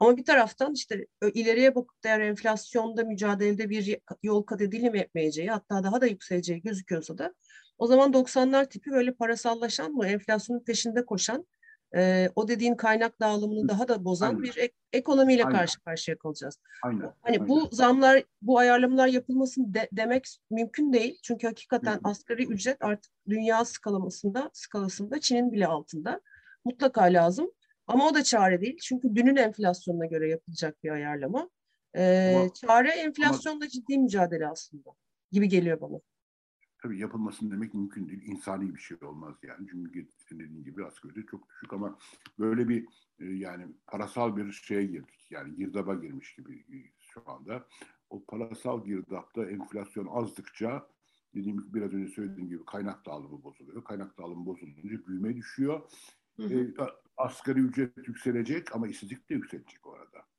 Ama 0.01 0.17
bir 0.17 0.25
taraftan 0.25 0.75
işte 0.75 1.07
ileriye 1.35 1.75
bakıp 1.75 2.05
da 2.05 2.09
eğer 2.09 2.21
enflasyonda 2.21 3.05
mücadelede 3.05 3.71
bir 3.71 3.99
yol 4.23 4.43
kat 4.43 4.61
edilemeyeceği 4.61 5.51
hatta 5.51 5.85
daha 5.85 6.01
da 6.01 6.07
yükseleceği 6.07 6.63
gözüküyorsa 6.63 7.19
da 7.19 7.35
o 7.79 7.87
zaman 7.87 8.13
90'lar 8.13 8.69
tipi 8.69 8.91
böyle 8.91 9.15
parasallaşan 9.15 9.93
mı 9.93 10.07
enflasyonun 10.07 10.65
peşinde 10.65 11.05
koşan 11.05 11.47
e, 11.97 12.31
o 12.37 12.49
dediğin 12.49 12.75
kaynak 12.75 13.21
dağılımını 13.21 13.69
daha 13.69 13.89
da 13.89 14.05
bozan 14.05 14.29
Aynen. 14.29 14.43
bir 14.43 14.57
ek, 14.57 14.75
ekonomiyle 14.93 15.45
Aynen. 15.45 15.59
karşı 15.59 15.81
karşıya 15.81 16.19
kalacağız. 16.19 16.59
Aynen. 16.83 17.01
Hani 17.01 17.15
Aynen. 17.37 17.49
bu 17.49 17.69
zamlar, 17.73 18.25
bu 18.43 18.59
ayarlamalar 18.59 19.07
yapılmasın 19.07 19.75
de, 19.75 19.89
demek 19.93 20.39
mümkün 20.51 20.93
değil. 20.93 21.19
Çünkü 21.23 21.47
hakikaten 21.47 21.95
Hı. 21.95 22.01
asgari 22.05 22.47
ücret 22.47 22.77
artık 22.81 23.13
dünya 23.29 23.65
skalamasında, 23.65 24.51
skalasında 24.53 25.21
Çin'in 25.21 25.53
bile 25.53 25.67
altında. 25.67 26.21
Mutlaka 26.65 27.03
lazım. 27.03 27.51
Ama 27.87 28.09
o 28.09 28.15
da 28.15 28.23
çare 28.23 28.61
değil. 28.61 28.79
Çünkü 28.83 29.15
dünün 29.15 29.37
enflasyonuna 29.37 30.07
göre 30.07 30.31
yapılacak 30.31 30.85
bir 30.85 30.91
ayarlama. 30.91 31.51
Ee, 31.97 32.35
ama, 32.37 32.55
çare 32.55 32.91
enflasyonla 32.91 33.57
ama, 33.57 33.69
ciddi 33.69 33.99
mücadele 33.99 34.49
aslında 34.49 34.91
gibi 35.33 35.49
geliyor 35.49 35.81
bana 35.81 36.01
tabii 36.83 36.99
yapılmasın 36.99 37.51
demek 37.51 37.75
mümkün 37.75 38.09
değil. 38.09 38.23
İnsani 38.23 38.75
bir 38.75 38.81
şey 38.81 38.97
olmaz 39.03 39.35
yani. 39.43 39.67
Çünkü 39.71 40.09
dediğin 40.33 40.65
gibi 40.65 40.85
asgari 40.85 41.27
çok 41.27 41.49
düşük 41.49 41.73
ama 41.73 41.99
böyle 42.39 42.69
bir 42.69 42.87
e, 43.19 43.25
yani 43.25 43.67
parasal 43.87 44.37
bir 44.37 44.53
şeye 44.53 44.87
girdik. 44.87 45.27
Yani 45.31 45.57
girdaba 45.57 45.95
girmiş 45.95 46.35
gibi 46.35 46.93
şu 46.99 47.23
anda. 47.27 47.67
O 48.11 48.25
parasal 48.25 48.85
girdapta 48.85 49.45
enflasyon 49.51 50.07
azdıkça 50.07 50.89
dediğim 51.35 51.75
biraz 51.75 51.93
önce 51.93 52.13
söylediğim 52.13 52.49
gibi 52.49 52.65
kaynak 52.65 53.07
dağılımı 53.07 53.43
bozuluyor. 53.43 53.85
Kaynak 53.85 54.19
dağılımı 54.19 54.47
bozulunca 54.47 55.07
büyüme 55.07 55.37
düşüyor. 55.37 55.91
Hı 56.37 56.43
hı. 56.43 56.55
E, 56.55 56.75
asgari 57.17 57.61
ücret 57.61 58.09
yükselecek 58.09 58.77
ama 58.77 58.89
işsizlik 58.89 59.31
de 59.31 59.35
yükselecek 59.35 59.87
orada. 59.87 60.32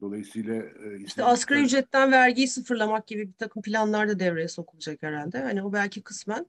Dolayısıyla 0.00 0.54
e, 0.54 1.00
işte 1.06 1.24
asgari 1.24 1.64
ücretten 1.64 2.12
vergiyi 2.12 2.48
sıfırlamak 2.48 3.06
gibi 3.06 3.28
bir 3.28 3.32
takım 3.32 3.62
planlar 3.62 4.08
da 4.08 4.18
devreye 4.18 4.48
sokulacak 4.48 5.02
herhalde. 5.02 5.38
Hani 5.42 5.62
o 5.62 5.72
belki 5.72 6.02
kısmen. 6.02 6.46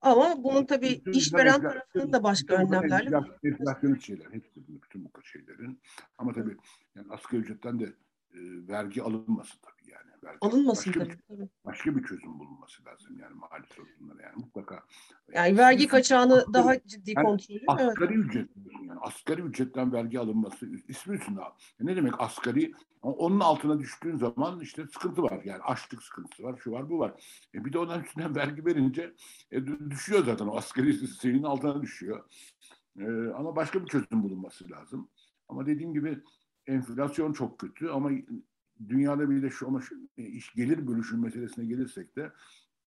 Ama 0.00 0.44
bunun 0.44 0.64
tabii 0.66 1.02
işveren 1.12 1.62
tarafının 1.62 2.12
da 2.12 2.22
başka 2.22 2.54
önlemlerle. 2.54 3.16
Enflasyon 3.44 3.94
şeyler, 3.94 4.26
hepsi 4.30 4.50
bütün 4.68 5.04
bu 5.04 5.24
şeylerin. 5.24 5.80
Ama 6.18 6.32
tabii 6.32 6.56
yani 6.94 7.06
asgari 7.10 7.40
ücretten 7.40 7.80
de 7.80 7.92
e, 8.34 8.68
vergi 8.68 9.02
alınmasın 9.02 9.58
tabii 9.62 9.78
Belki 10.22 10.38
Alınmasın 10.40 10.94
başka 10.94 11.16
tabii. 11.28 11.40
Bir, 11.40 11.48
başka 11.64 11.96
bir 11.96 12.04
çözüm 12.04 12.38
bulunması 12.38 12.84
lazım 12.84 13.18
yani 13.18 13.34
mali 13.34 13.66
sorunlara 13.76 14.22
yani 14.22 14.36
mutlaka. 14.36 14.82
Yani 15.32 15.58
vergi 15.58 15.86
kaçağını 15.86 16.34
asgari, 16.34 16.54
daha 16.54 16.80
ciddi 16.86 17.12
yani 17.16 17.24
kontrolü. 17.24 17.60
Asgari 17.66 18.14
evet. 18.14 18.24
ücret 18.24 18.50
yani 18.82 19.00
asgari 19.00 19.42
ücretten 19.42 19.92
vergi 19.92 20.20
alınması 20.20 20.66
ismi 20.88 21.16
üstünde. 21.16 21.40
Ne 21.80 21.96
demek 21.96 22.20
asgari? 22.20 22.72
Onun 23.02 23.40
altına 23.40 23.78
düştüğün 23.78 24.16
zaman 24.16 24.60
işte 24.60 24.86
sıkıntı 24.86 25.22
var. 25.22 25.40
Yani 25.44 25.62
açlık 25.62 26.02
sıkıntısı 26.02 26.42
var, 26.42 26.60
şu 26.64 26.72
var, 26.72 26.90
bu 26.90 26.98
var. 26.98 27.40
E 27.54 27.64
bir 27.64 27.72
de 27.72 27.78
ondan 27.78 28.04
üstünden 28.04 28.34
vergi 28.36 28.66
verince 28.66 29.14
e, 29.50 29.66
düşüyor 29.90 30.24
zaten 30.24 30.46
o 30.46 30.56
asgari 30.56 31.08
şeyin 31.22 31.42
altına 31.42 31.82
düşüyor. 31.82 32.24
E, 33.00 33.04
ama 33.36 33.56
başka 33.56 33.82
bir 33.82 33.86
çözüm 33.86 34.22
bulunması 34.22 34.70
lazım. 34.70 35.08
Ama 35.48 35.66
dediğim 35.66 35.94
gibi 35.94 36.22
enflasyon 36.68 37.32
çok 37.32 37.58
kötü 37.58 37.88
ama 37.88 38.10
dünyada 38.88 39.30
bir 39.30 39.42
de 39.42 39.50
şu 39.50 39.66
ama 39.66 39.80
şu, 39.80 40.08
e, 40.18 40.22
iş 40.22 40.54
gelir 40.54 40.86
bölüşüm 40.86 41.22
meselesine 41.22 41.64
gelirsek 41.64 42.16
de 42.16 42.32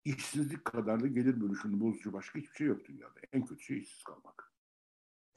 işsizlik 0.05 0.65
kadar 0.65 1.03
da 1.03 1.07
gelir 1.07 1.41
bölüşümünü 1.41 1.79
bozucu 1.79 2.13
başka 2.13 2.39
hiçbir 2.39 2.55
şey 2.55 2.67
yok 2.67 2.85
dünyada. 2.85 3.19
En 3.33 3.45
kötü 3.45 3.63
şey 3.63 3.79
işsiz 3.79 4.03
kalmak. 4.03 4.51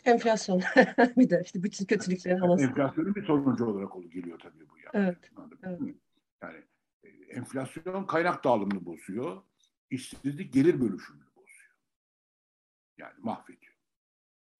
Enflasyon. 0.05 0.63
bir 1.17 1.31
de 1.31 1.43
işte 1.45 1.63
bütün 1.63 1.87
kötülüklerin 1.87 2.41
anası. 2.41 2.65
Enflasyonun 2.65 3.15
bir 3.15 3.25
sonucu 3.25 3.65
olarak 3.65 3.97
olu 3.97 4.11
geliyor 4.11 4.39
tabii 4.39 4.69
bu 4.69 4.79
yani. 4.79 4.91
Evet. 4.93 5.31
evet. 5.63 5.97
Yani 6.43 6.65
e, 7.05 7.09
enflasyon 7.09 8.07
kaynak 8.07 8.45
dağılımını 8.45 8.87
bozuyor. 8.87 9.43
İşsizlik 9.91 10.53
gelir 10.53 10.81
bölüşümünü 10.81 11.27
bozuyor. 11.37 11.77
Yani 12.99 13.15
mahvediyor. 13.19 13.75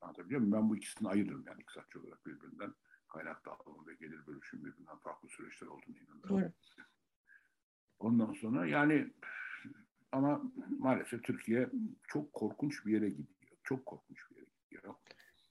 Anlatabiliyor 0.01 0.41
muyum? 0.41 0.53
Ben 0.53 0.71
bu 0.71 0.77
ikisini 0.77 1.09
ayırırım 1.09 1.45
yani 1.47 1.63
iktisatçı 1.63 2.01
olarak 2.01 2.27
birbirinden 2.27 2.75
kaynak 3.13 3.47
dağılımı 3.47 3.87
ve 3.87 3.95
gelir 3.95 4.27
bölüşüm 4.27 4.65
birbirinden 4.65 4.97
farklı 4.97 5.29
süreçler 5.29 5.67
olduğunu 5.67 5.97
inanıyorum. 5.99 6.53
Ondan 7.99 8.33
sonra 8.33 8.67
yani 8.67 9.13
ama 10.13 10.43
maalesef 10.79 11.23
Türkiye 11.23 11.71
çok 12.09 12.33
korkunç 12.33 12.87
bir 12.87 12.93
yere 12.93 13.09
gidiyor. 13.09 13.59
Çok 13.65 13.87
korkunç 13.87 14.19
bir 14.31 14.37
yere 14.37 14.47
gidiyor. 14.71 14.95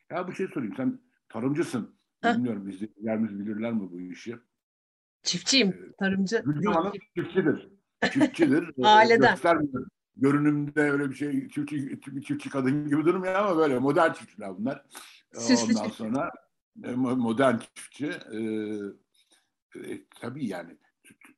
Ya 0.10 0.27
bir 0.27 0.34
şey 0.34 0.48
sorayım. 0.48 0.74
Sen 0.77 1.00
tarımcısın. 1.30 1.96
Heh. 2.22 2.34
Bilmiyorum 2.34 2.70
izleyicilerimiz 2.70 3.39
bilirler 3.39 3.74
mi 3.74 3.91
bu 3.91 4.01
işi? 4.01 4.38
Çiftçiyim. 5.24 5.70
Ee, 5.70 5.91
Tarımcı. 6.00 6.44
Gülcan 6.46 6.74
Hanım 6.74 6.94
çiftçidir. 7.15 7.70
Çiftçidir. 8.12 8.74
Aileden. 8.84 9.32
Göstermiyor. 9.32 9.88
Görünümde 10.15 10.82
öyle 10.82 11.10
bir 11.10 11.15
şey 11.15 11.50
çiftçi, 11.50 12.00
çiftçi 12.25 12.50
kadın 12.50 12.88
gibi 12.88 13.06
durmuyor 13.06 13.34
ama 13.34 13.58
böyle 13.58 13.80
modern 13.80 14.13
çiftçiler 14.13 14.58
bunlar. 14.58 14.86
Süslü 15.34 15.77
Ondan 15.77 15.89
sonra 15.89 16.27
e, 16.27 16.50
modern 16.75 17.58
çiftçi. 17.58 18.08
E, 18.08 18.40
e, 19.75 20.04
tabii 20.20 20.48
yani 20.48 20.78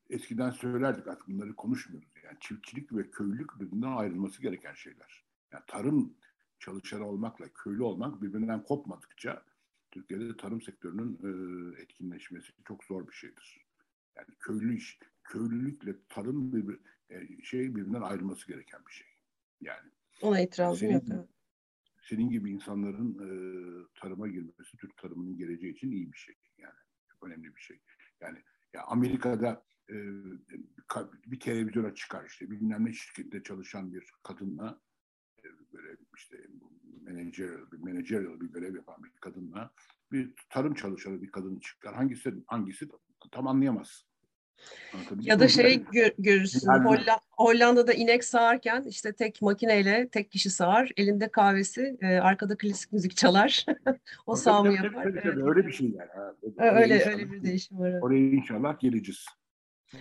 eskiden 0.10 0.50
söylerdik 0.50 1.08
artık 1.08 1.28
bunları 1.28 1.56
konuşmuyoruz. 1.56 2.10
Yani 2.24 2.38
çiftçilik 2.40 2.94
ve 2.94 3.12
köylülük 3.12 3.60
birbirinden 3.60 3.92
ayrılması 3.92 4.42
gereken 4.42 4.74
şeyler. 4.74 5.24
Yani 5.52 5.64
tarım 5.68 6.14
çalışanı 6.60 7.08
olmakla 7.08 7.46
köylü 7.54 7.84
olmak 7.84 8.22
birbirinden 8.22 8.64
kopmadıkça 8.64 9.44
Türkiye'de 9.92 10.38
tarım 10.38 10.62
sektörünün 10.62 11.20
e, 11.24 11.82
etkinleşmesi 11.82 12.52
çok 12.68 12.84
zor 12.84 13.08
bir 13.08 13.14
şeydir. 13.14 13.66
Yani 14.16 14.28
köylü 14.40 14.78
iş, 14.78 15.00
köylülükle 15.24 15.96
tarım 16.10 16.54
bir, 16.54 16.80
e, 17.10 17.44
şey 17.44 17.76
birbirinden 17.76 18.02
ayrılması 18.02 18.48
gereken 18.48 18.82
bir 18.88 18.92
şey. 18.92 19.08
Yani 19.62 19.90
ona 20.22 20.42
itirazım 20.42 20.92
yok 20.92 21.04
senin 22.10 22.30
gibi 22.30 22.52
insanların 22.52 23.12
e, 23.14 23.30
tarıma 24.02 24.28
girmesi 24.28 24.78
Türk 24.78 24.98
tarımının 24.98 25.38
geleceği 25.38 25.74
için 25.74 25.92
iyi 25.92 26.14
bir 26.14 26.18
şey. 26.18 26.36
Yani 26.58 26.80
çok 27.12 27.28
önemli 27.28 27.56
bir 27.56 27.62
şey. 27.62 27.80
Yani 28.22 28.40
ya 28.74 28.84
Amerika'da 28.84 29.66
e, 29.90 29.96
bir 31.26 31.40
televizyona 31.40 31.96
çıkar 31.96 32.26
işte 32.26 32.52
bilmem 32.52 32.86
ne 32.86 32.94
şirkette 32.94 33.44
çalışan 33.44 33.94
bir 33.94 34.14
kadınla 34.24 34.82
e, 35.40 35.44
böyle 35.74 35.98
işte 36.18 36.38
managerial 37.06 37.72
bir 37.72 37.78
managerial 37.78 38.42
bir 38.42 38.48
görev 38.48 38.76
yapan 38.76 39.04
bir 39.04 39.12
kadınla 39.22 39.74
bir 40.12 40.34
tarım 40.50 40.74
çalışanı 40.74 41.22
bir 41.22 41.32
kadın 41.32 41.60
çıkar. 41.60 41.96
Hangisi 41.96 42.34
hangisi 42.48 42.90
tam 43.32 43.48
anlayamaz. 43.48 44.06
Ya 45.22 45.40
da 45.40 45.48
şey 45.48 45.84
gör, 45.92 46.12
görürsün 46.18 46.68
Holla, 46.68 47.20
Hollanda'da 47.32 47.94
inek 47.94 48.24
sağarken 48.24 48.84
işte 48.84 49.14
tek 49.14 49.42
makineyle 49.42 50.10
tek 50.10 50.32
kişi 50.32 50.50
sağar. 50.50 50.92
Elinde 50.98 51.32
kahvesi, 51.32 51.98
e, 52.02 52.08
arkada 52.08 52.58
klasik 52.58 52.94
müzik 52.94 53.18
çalar. 53.18 53.66
o 54.26 54.36
sağımı 54.36 54.74
yapar. 54.74 55.04
Tabii, 55.04 55.22
evet. 55.24 55.38
Öyle 55.38 55.68
bir 55.68 55.72
şey 55.72 55.90
yani. 55.90 56.10
Öyle 56.58 57.06
öyle 57.10 57.32
bir 57.32 57.44
değişim 57.44 57.80
var. 57.80 58.02
Oraya 58.02 58.20
inşallah 58.20 58.80
geleceğiz. 58.80 59.26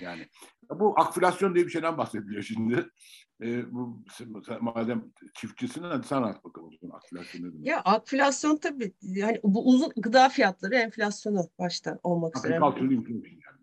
Yani 0.00 0.26
bu 0.70 1.00
akfülasyon 1.00 1.54
diye 1.54 1.66
bir 1.66 1.70
şeyden 1.70 1.98
bahsediliyor 1.98 2.42
şimdi. 2.42 2.86
E, 3.42 3.72
bu 3.72 4.04
madem 4.60 5.04
çiftçisin 5.34 5.82
hadi 5.82 6.06
sen 6.06 6.16
anlat 6.16 6.44
bakalım 6.44 6.70
ne 6.82 7.52
demek? 7.52 7.66
Ya 7.66 7.80
akfülasyon 7.80 8.56
tabii 8.56 8.92
yani 9.02 9.40
bu 9.44 9.68
uzun 9.68 9.92
gıda 9.96 10.28
fiyatları 10.28 10.74
enflasyonu 10.74 11.50
başta 11.58 11.98
olmak 12.02 12.36
üzere. 12.38 12.60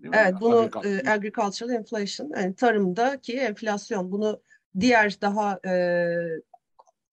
Yani. 0.04 0.16
Evet 0.16 0.34
bunu 0.42 0.58
agricultural. 0.58 1.06
E, 1.06 1.12
agricultural 1.12 1.72
inflation 1.72 2.32
yani 2.36 2.56
tarımdaki 2.56 3.38
enflasyon 3.38 4.12
bunu 4.12 4.42
diğer 4.80 5.22
daha 5.22 5.60
e, 5.66 5.74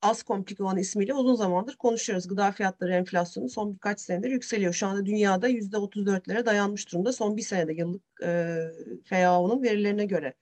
az 0.03 0.23
komplike 0.23 0.63
olan 0.63 0.77
ismiyle 0.79 1.15
uzun 1.15 1.35
zamandır 1.35 1.77
konuşuyoruz. 1.77 2.29
Gıda 2.29 2.53
fiyatları 2.53 2.93
enflasyonu 2.93 3.49
son 3.49 3.75
birkaç 3.75 4.01
senedir 4.01 4.31
yükseliyor. 4.31 4.73
Şu 4.73 4.87
anda 4.87 5.07
dünyada 5.07 5.49
yüzde 5.49 5.77
34'lere 5.77 6.47
dayanmış 6.47 6.93
durumda 6.93 7.13
son 7.13 7.37
bir 7.37 7.43
senede 7.43 7.73
yıllık 7.73 8.03
e, 8.23 8.57
FAO'nun 9.05 9.63
verilerine 9.63 10.05
göre. 10.05 10.35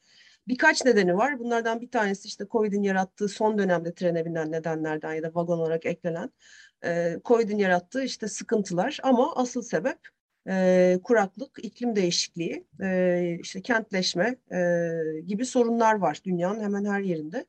Birkaç 0.49 0.85
nedeni 0.85 1.17
var. 1.17 1.39
Bunlardan 1.39 1.81
bir 1.81 1.91
tanesi 1.91 2.29
işte 2.29 2.45
COVID'in 2.51 2.83
yarattığı 2.83 3.29
son 3.29 3.59
dönemde 3.59 3.95
trene 3.95 4.25
binen 4.25 4.53
nedenlerden 4.53 5.15
ya 5.15 5.23
da 5.23 5.35
vagon 5.35 5.59
olarak 5.59 5.87
eklenen 5.87 6.31
e, 6.85 7.17
COVID'in 7.25 7.59
yarattığı 7.59 8.05
işte 8.05 8.29
sıkıntılar 8.29 8.99
ama 9.03 9.37
asıl 9.37 9.63
sebep 9.63 9.99
e, 10.49 10.99
kuraklık, 11.05 11.65
iklim 11.65 11.97
değişikliği, 11.97 12.65
e, 12.83 13.39
işte 13.41 13.61
kentleşme 13.63 14.37
e, 14.53 14.61
gibi 15.27 15.47
sorunlar 15.47 15.95
var 15.95 16.21
dünyanın 16.25 16.61
hemen 16.61 16.85
her 16.85 17.01
yerinde. 17.01 17.47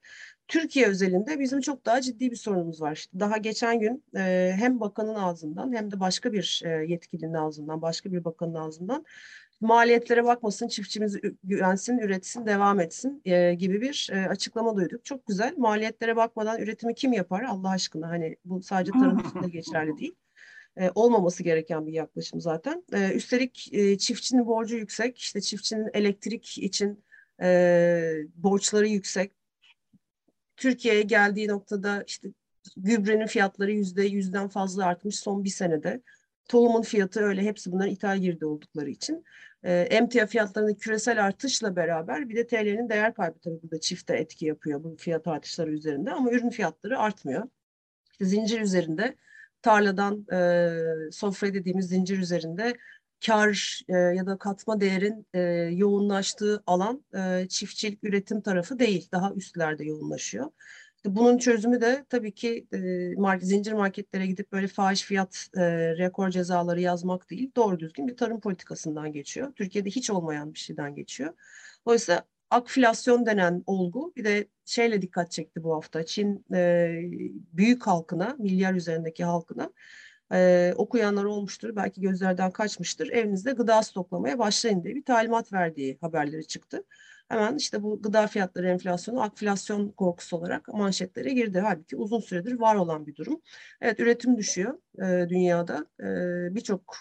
Türkiye 0.47 0.87
özelinde 0.87 1.39
bizim 1.39 1.61
çok 1.61 1.85
daha 1.85 2.01
ciddi 2.01 2.31
bir 2.31 2.35
sorunumuz 2.35 2.81
var. 2.81 2.93
İşte 2.93 3.19
daha 3.19 3.37
geçen 3.37 3.79
gün 3.79 4.03
e, 4.15 4.53
hem 4.55 4.79
bakanın 4.79 5.15
ağzından 5.15 5.73
hem 5.73 5.91
de 5.91 5.99
başka 5.99 6.33
bir 6.33 6.61
e, 6.65 6.69
yetkilinin 6.69 7.33
ağzından, 7.33 7.81
başka 7.81 8.11
bir 8.11 8.25
bakanın 8.25 8.55
ağzından 8.55 9.05
maliyetlere 9.61 10.23
bakmasın, 10.23 10.67
çiftçimiz 10.67 11.17
güvensin, 11.43 11.97
üretsin, 11.97 12.45
devam 12.45 12.79
etsin 12.79 13.21
e, 13.25 13.53
gibi 13.53 13.81
bir 13.81 14.09
e, 14.13 14.27
açıklama 14.29 14.75
duyduk. 14.75 15.05
Çok 15.05 15.27
güzel. 15.27 15.53
Maliyetlere 15.57 16.15
bakmadan 16.15 16.61
üretimi 16.61 16.95
kim 16.95 17.13
yapar 17.13 17.43
Allah 17.43 17.69
aşkına? 17.69 18.09
Hani 18.09 18.35
bu 18.45 18.61
sadece 18.61 18.91
tarım 18.91 19.19
için 19.19 19.51
geçerli 19.51 19.97
değil. 19.97 20.15
E, 20.77 20.91
olmaması 20.95 21.43
gereken 21.43 21.87
bir 21.87 21.93
yaklaşım 21.93 22.41
zaten. 22.41 22.83
E, 22.93 23.11
üstelik 23.11 23.69
e, 23.73 23.97
çiftçinin 23.97 24.47
borcu 24.47 24.77
yüksek. 24.77 25.17
İşte 25.17 25.41
çiftçinin 25.41 25.89
elektrik 25.93 26.57
için 26.57 27.03
e, 27.41 28.13
borçları 28.35 28.87
yüksek. 28.87 29.31
Türkiye'ye 30.57 31.01
geldiği 31.01 31.47
noktada 31.47 32.03
işte 32.07 32.29
gübrenin 32.77 33.27
fiyatları 33.27 33.71
yüzde 33.71 34.03
yüzden 34.03 34.47
fazla 34.47 34.85
artmış 34.85 35.15
son 35.15 35.43
bir 35.43 35.49
senede. 35.49 36.01
Tohumun 36.49 36.81
fiyatı 36.81 37.19
öyle 37.19 37.41
hepsi 37.41 37.71
bunlar 37.71 37.87
ithal 37.87 38.19
girdi 38.19 38.45
oldukları 38.45 38.89
için. 38.89 39.23
E, 39.63 39.73
emtia 39.73 40.25
fiyatlarının 40.25 40.73
küresel 40.73 41.25
artışla 41.25 41.75
beraber 41.75 42.29
bir 42.29 42.35
de 42.35 42.47
TL'nin 42.47 42.89
değer 42.89 43.13
kaybı 43.13 43.39
tabii 43.39 43.61
burada 43.63 43.79
çifte 43.79 44.15
etki 44.15 44.45
yapıyor 44.45 44.83
bu 44.83 44.95
fiyat 44.99 45.27
artışları 45.27 45.71
üzerinde 45.71 46.11
ama 46.11 46.31
ürün 46.31 46.49
fiyatları 46.49 46.99
artmıyor. 46.99 47.47
İşte 48.11 48.25
zincir 48.25 48.61
üzerinde 48.61 49.15
tarladan 49.65 50.25
e, 50.33 51.11
sofra 51.11 51.53
dediğimiz 51.53 51.87
zincir 51.87 52.19
üzerinde 52.19 52.77
kar 53.25 53.81
e, 53.87 53.93
ya 53.93 54.25
da 54.25 54.37
katma 54.37 54.81
değerin 54.81 55.27
e, 55.33 55.39
yoğunlaştığı 55.71 56.63
alan 56.67 57.05
e, 57.15 57.47
çiftçilik 57.49 58.03
üretim 58.03 58.41
tarafı 58.41 58.79
değil. 58.79 59.09
Daha 59.11 59.33
üstlerde 59.33 59.85
yoğunlaşıyor. 59.85 60.51
İşte 60.95 61.15
bunun 61.15 61.37
çözümü 61.37 61.81
de 61.81 62.05
tabii 62.09 62.31
ki 62.31 62.67
e, 62.73 62.79
market, 63.17 63.47
zincir 63.47 63.73
marketlere 63.73 64.27
gidip 64.27 64.51
böyle 64.51 64.67
fahiş 64.67 65.01
fiyat 65.01 65.47
e, 65.57 65.61
rekor 65.97 66.29
cezaları 66.29 66.81
yazmak 66.81 67.29
değil. 67.29 67.51
Doğru 67.55 67.79
düzgün 67.79 68.07
bir 68.07 68.17
tarım 68.17 68.39
politikasından 68.39 69.11
geçiyor. 69.11 69.53
Türkiye'de 69.55 69.89
hiç 69.89 70.09
olmayan 70.09 70.53
bir 70.53 70.59
şeyden 70.59 70.95
geçiyor. 70.95 71.33
Dolayısıyla 71.85 72.23
akfilasyon 72.49 73.25
denen 73.25 73.63
olgu 73.65 74.13
bir 74.15 74.23
de 74.23 74.47
şeyle 74.65 75.01
dikkat 75.01 75.31
çekti 75.31 75.63
bu 75.63 75.75
hafta. 75.75 76.05
Çin 76.05 76.45
e, 76.53 76.91
büyük 77.53 77.87
halkına, 77.87 78.35
milyar 78.39 78.73
üzerindeki 78.73 79.23
halkına 79.23 79.69
e, 80.33 80.73
okuyanlar 80.77 81.23
olmuştur, 81.23 81.75
belki 81.75 82.01
gözlerden 82.01 82.51
kaçmıştır. 82.51 83.09
Evinizde 83.09 83.51
gıda 83.51 83.83
stoklamaya 83.83 84.39
başlayın 84.39 84.83
diye 84.83 84.95
bir 84.95 85.05
talimat 85.05 85.53
verdiği 85.53 85.97
haberleri 86.01 86.47
çıktı. 86.47 86.83
Hemen 87.29 87.55
işte 87.55 87.83
bu 87.83 88.01
gıda 88.01 88.27
fiyatları 88.27 88.67
enflasyonu 88.67 89.21
akflasyon 89.21 89.89
korkusu 89.89 90.37
olarak 90.37 90.67
manşetlere 90.67 91.33
girdi. 91.33 91.59
Halbuki 91.59 91.95
uzun 91.95 92.19
süredir 92.19 92.59
var 92.59 92.75
olan 92.75 93.07
bir 93.07 93.15
durum. 93.15 93.41
Evet 93.81 93.99
üretim 93.99 94.37
düşüyor 94.37 94.77
e, 94.97 95.29
dünyada. 95.29 95.85
E, 95.99 96.05
birçok 96.55 96.95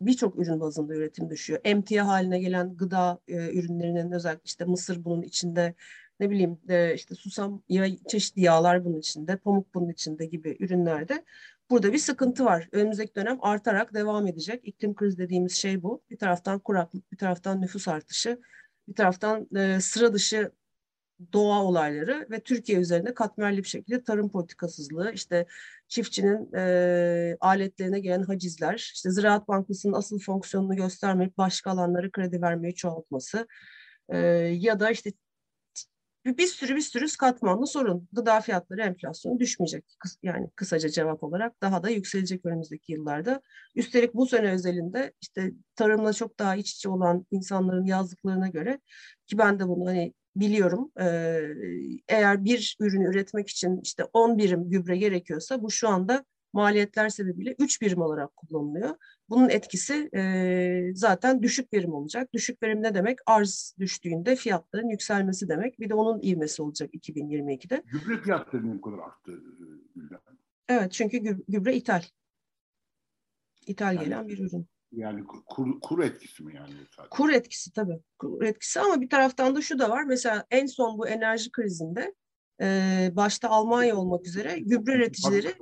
birçok 0.00 0.38
ürün 0.38 0.60
bazında 0.60 0.94
üretim 0.94 1.30
düşüyor. 1.30 1.60
Emtia 1.64 2.06
haline 2.06 2.38
gelen 2.38 2.76
gıda 2.76 3.18
e, 3.28 3.58
ürünlerinin 3.58 4.12
özellikle 4.12 4.42
işte 4.44 4.64
mısır 4.64 5.04
bunun 5.04 5.22
içinde 5.22 5.74
ne 6.20 6.30
bileyim 6.30 6.58
e, 6.68 6.94
işte 6.94 7.14
susam 7.14 7.62
ya 7.68 7.86
çeşitli 8.08 8.42
yağlar 8.42 8.84
bunun 8.84 8.98
içinde, 8.98 9.36
pamuk 9.36 9.74
bunun 9.74 9.88
içinde 9.88 10.26
gibi 10.26 10.56
ürünlerde 10.60 11.24
burada 11.70 11.92
bir 11.92 11.98
sıkıntı 11.98 12.44
var. 12.44 12.68
Önümüzdeki 12.72 13.14
dönem 13.14 13.38
artarak 13.40 13.94
devam 13.94 14.26
edecek. 14.26 14.60
İklim 14.64 14.94
krizi 14.94 15.18
dediğimiz 15.18 15.52
şey 15.52 15.82
bu. 15.82 16.02
Bir 16.10 16.18
taraftan 16.18 16.58
kuraklık, 16.58 17.12
bir 17.12 17.16
taraftan 17.16 17.60
nüfus 17.60 17.88
artışı, 17.88 18.40
bir 18.88 18.94
taraftan 18.94 19.48
e, 19.56 19.80
sıra 19.80 20.14
dışı 20.14 20.50
doğa 21.32 21.62
olayları 21.64 22.26
ve 22.30 22.40
Türkiye 22.40 22.78
üzerinde 22.78 23.14
katmerli 23.14 23.58
bir 23.58 23.68
şekilde 23.68 24.02
tarım 24.02 24.30
politikasızlığı, 24.30 25.12
işte 25.12 25.46
çiftçinin 25.88 26.54
e, 26.56 27.36
aletlerine 27.40 28.00
gelen 28.00 28.22
hacizler, 28.22 28.74
işte 28.74 29.10
Ziraat 29.10 29.48
Bankası'nın 29.48 29.92
asıl 29.92 30.18
fonksiyonunu 30.18 30.76
göstermeyip 30.76 31.38
başka 31.38 31.70
alanlara 31.70 32.10
kredi 32.10 32.42
vermeyi 32.42 32.74
çoğaltması 32.74 33.46
e, 34.08 34.18
ya 34.38 34.80
da 34.80 34.90
işte 34.90 35.12
bir 36.36 36.46
sürü 36.46 36.76
bir 36.76 36.80
sürü 36.80 37.06
katmanlı 37.18 37.66
sorun. 37.66 38.08
Gıda 38.12 38.40
fiyatları 38.40 38.82
enflasyonu 38.82 39.38
düşmeyecek. 39.38 39.84
Yani 40.22 40.50
kısaca 40.56 40.88
cevap 40.88 41.22
olarak 41.24 41.62
daha 41.62 41.82
da 41.82 41.90
yükselecek 41.90 42.46
önümüzdeki 42.46 42.92
yıllarda. 42.92 43.42
Üstelik 43.74 44.14
bu 44.14 44.26
sene 44.26 44.52
özelinde 44.52 45.12
işte 45.20 45.52
tarımla 45.76 46.12
çok 46.12 46.38
daha 46.38 46.56
iç 46.56 46.72
içe 46.72 46.88
olan 46.88 47.26
insanların 47.30 47.84
yazdıklarına 47.84 48.48
göre 48.48 48.80
ki 49.26 49.38
ben 49.38 49.60
de 49.60 49.68
bunu 49.68 49.86
hani 49.86 50.14
biliyorum. 50.36 50.92
eğer 52.08 52.44
bir 52.44 52.76
ürünü 52.80 53.10
üretmek 53.10 53.48
için 53.48 53.80
işte 53.82 54.04
10 54.04 54.38
birim 54.38 54.70
gübre 54.70 54.96
gerekiyorsa 54.96 55.62
bu 55.62 55.70
şu 55.70 55.88
anda 55.88 56.24
maliyetler 56.52 57.08
sebebiyle 57.08 57.54
3 57.58 57.82
birim 57.82 58.00
olarak 58.00 58.36
kullanılıyor. 58.36 58.96
Bunun 59.30 59.48
etkisi 59.48 60.10
e, 60.14 60.90
zaten 60.94 61.42
düşük 61.42 61.72
verim 61.72 61.92
olacak. 61.92 62.32
Düşük 62.32 62.62
verim 62.62 62.82
ne 62.82 62.94
demek? 62.94 63.18
Arz 63.26 63.74
düştüğünde 63.78 64.36
fiyatların 64.36 64.88
yükselmesi 64.88 65.48
demek. 65.48 65.80
Bir 65.80 65.88
de 65.88 65.94
onun 65.94 66.20
ivmesi 66.22 66.62
olacak 66.62 66.94
2022'de. 66.94 67.82
Gübre 67.86 68.22
fiyatları 68.22 68.76
ne 68.76 68.80
kadar 68.80 68.98
arttı 68.98 69.32
Gülden? 69.96 70.18
Evet 70.68 70.92
çünkü 70.92 71.18
gübre 71.48 71.76
ithal. 71.76 72.02
İthal 73.66 73.94
yani, 73.94 74.04
gelen 74.04 74.28
bir 74.28 74.38
ürün. 74.38 74.66
Yani 74.92 75.24
kur, 75.24 75.80
kur 75.80 76.04
etkisi 76.04 76.42
mi 76.42 76.56
yani? 76.56 76.74
Sadece? 76.96 77.10
Kur 77.10 77.30
etkisi 77.30 77.72
tabii. 77.72 78.00
Kur 78.18 78.42
etkisi 78.42 78.80
ama 78.80 79.00
bir 79.00 79.08
taraftan 79.08 79.56
da 79.56 79.62
şu 79.62 79.78
da 79.78 79.90
var. 79.90 80.04
Mesela 80.04 80.46
en 80.50 80.66
son 80.66 80.98
bu 80.98 81.08
enerji 81.08 81.52
krizinde 81.52 82.14
e, 82.60 83.10
başta 83.12 83.48
Almanya 83.48 83.96
olmak 83.96 84.26
üzere 84.26 84.58
gübre 84.58 84.92
üreticileri 84.92 85.54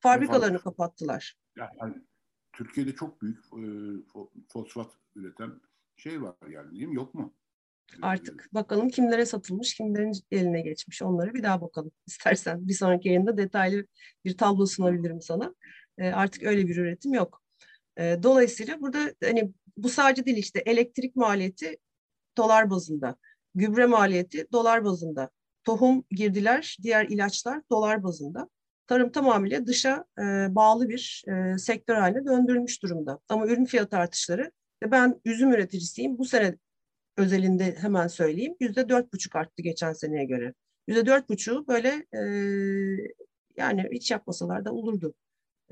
fabrikalarını 0.00 0.58
kapattılar. 0.58 1.36
Yani 1.56 2.02
Türkiye'de 2.52 2.94
çok 2.94 3.22
büyük 3.22 3.38
e, 3.38 3.62
fosfat 4.48 4.90
üreten 5.16 5.60
şey 5.96 6.22
var 6.22 6.36
yani 6.50 6.70
değil 6.70 6.88
mi? 6.88 6.94
Yok 6.94 7.14
mu? 7.14 7.34
Artık 8.02 8.48
bakalım 8.52 8.88
kimlere 8.88 9.26
satılmış, 9.26 9.74
kimlerin 9.74 10.12
eline 10.30 10.60
geçmiş. 10.60 11.02
Onları 11.02 11.34
bir 11.34 11.42
daha 11.42 11.60
bakalım 11.60 11.92
istersen. 12.06 12.68
Bir 12.68 12.74
sonraki 12.74 13.08
yayında 13.08 13.36
detaylı 13.36 13.86
bir 14.24 14.36
tablo 14.36 14.66
sunabilirim 14.66 15.20
sana. 15.20 15.54
E, 15.98 16.08
artık 16.10 16.42
öyle 16.42 16.68
bir 16.68 16.76
üretim 16.76 17.14
yok. 17.14 17.42
E, 17.98 18.18
dolayısıyla 18.22 18.80
burada 18.80 19.12
hani 19.24 19.52
bu 19.76 19.88
sadece 19.88 20.24
değil 20.24 20.36
işte 20.36 20.62
elektrik 20.66 21.16
maliyeti 21.16 21.76
dolar 22.36 22.70
bazında, 22.70 23.16
gübre 23.54 23.86
maliyeti 23.86 24.46
dolar 24.52 24.84
bazında, 24.84 25.30
tohum 25.64 26.04
girdiler, 26.10 26.76
diğer 26.82 27.06
ilaçlar 27.06 27.62
dolar 27.70 28.02
bazında 28.02 28.48
tarım 28.92 29.12
tamamıyla 29.12 29.66
dışa 29.66 30.04
e, 30.18 30.22
bağlı 30.54 30.88
bir 30.88 31.24
e, 31.28 31.58
sektör 31.58 31.94
haline 31.94 32.24
döndürülmüş 32.24 32.82
durumda. 32.82 33.18
Ama 33.28 33.46
ürün 33.46 33.64
fiyat 33.64 33.94
artışları 33.94 34.52
ve 34.82 34.90
ben 34.90 35.20
üzüm 35.24 35.52
üreticisiyim. 35.52 36.18
Bu 36.18 36.24
sene 36.24 36.56
özelinde 37.16 37.76
hemen 37.78 38.06
söyleyeyim. 38.06 38.56
Yüzde 38.60 38.88
dört 38.88 39.12
buçuk 39.12 39.36
arttı 39.36 39.62
geçen 39.62 39.92
seneye 39.92 40.24
göre. 40.24 40.54
Yüzde 40.88 41.06
dört 41.06 41.28
buçuğu 41.28 41.66
böyle 41.68 42.06
e, 42.12 42.20
yani 43.56 43.88
hiç 43.92 44.10
yapmasalar 44.10 44.64
da 44.64 44.72
olurdu. 44.72 45.14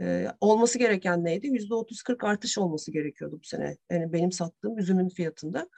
E, 0.00 0.26
olması 0.40 0.78
gereken 0.78 1.24
neydi? 1.24 1.46
Yüzde 1.46 1.74
otuz 1.74 2.02
kırk 2.02 2.24
artış 2.24 2.59
olması 2.59 2.92
gerekiyordu 2.92 3.40
bu 3.42 3.46
sene. 3.46 3.76
Yani 3.90 4.12
benim 4.12 4.33
sattığım 4.33 4.78
üzümün 4.78 5.09
fiyatında. 5.09 5.68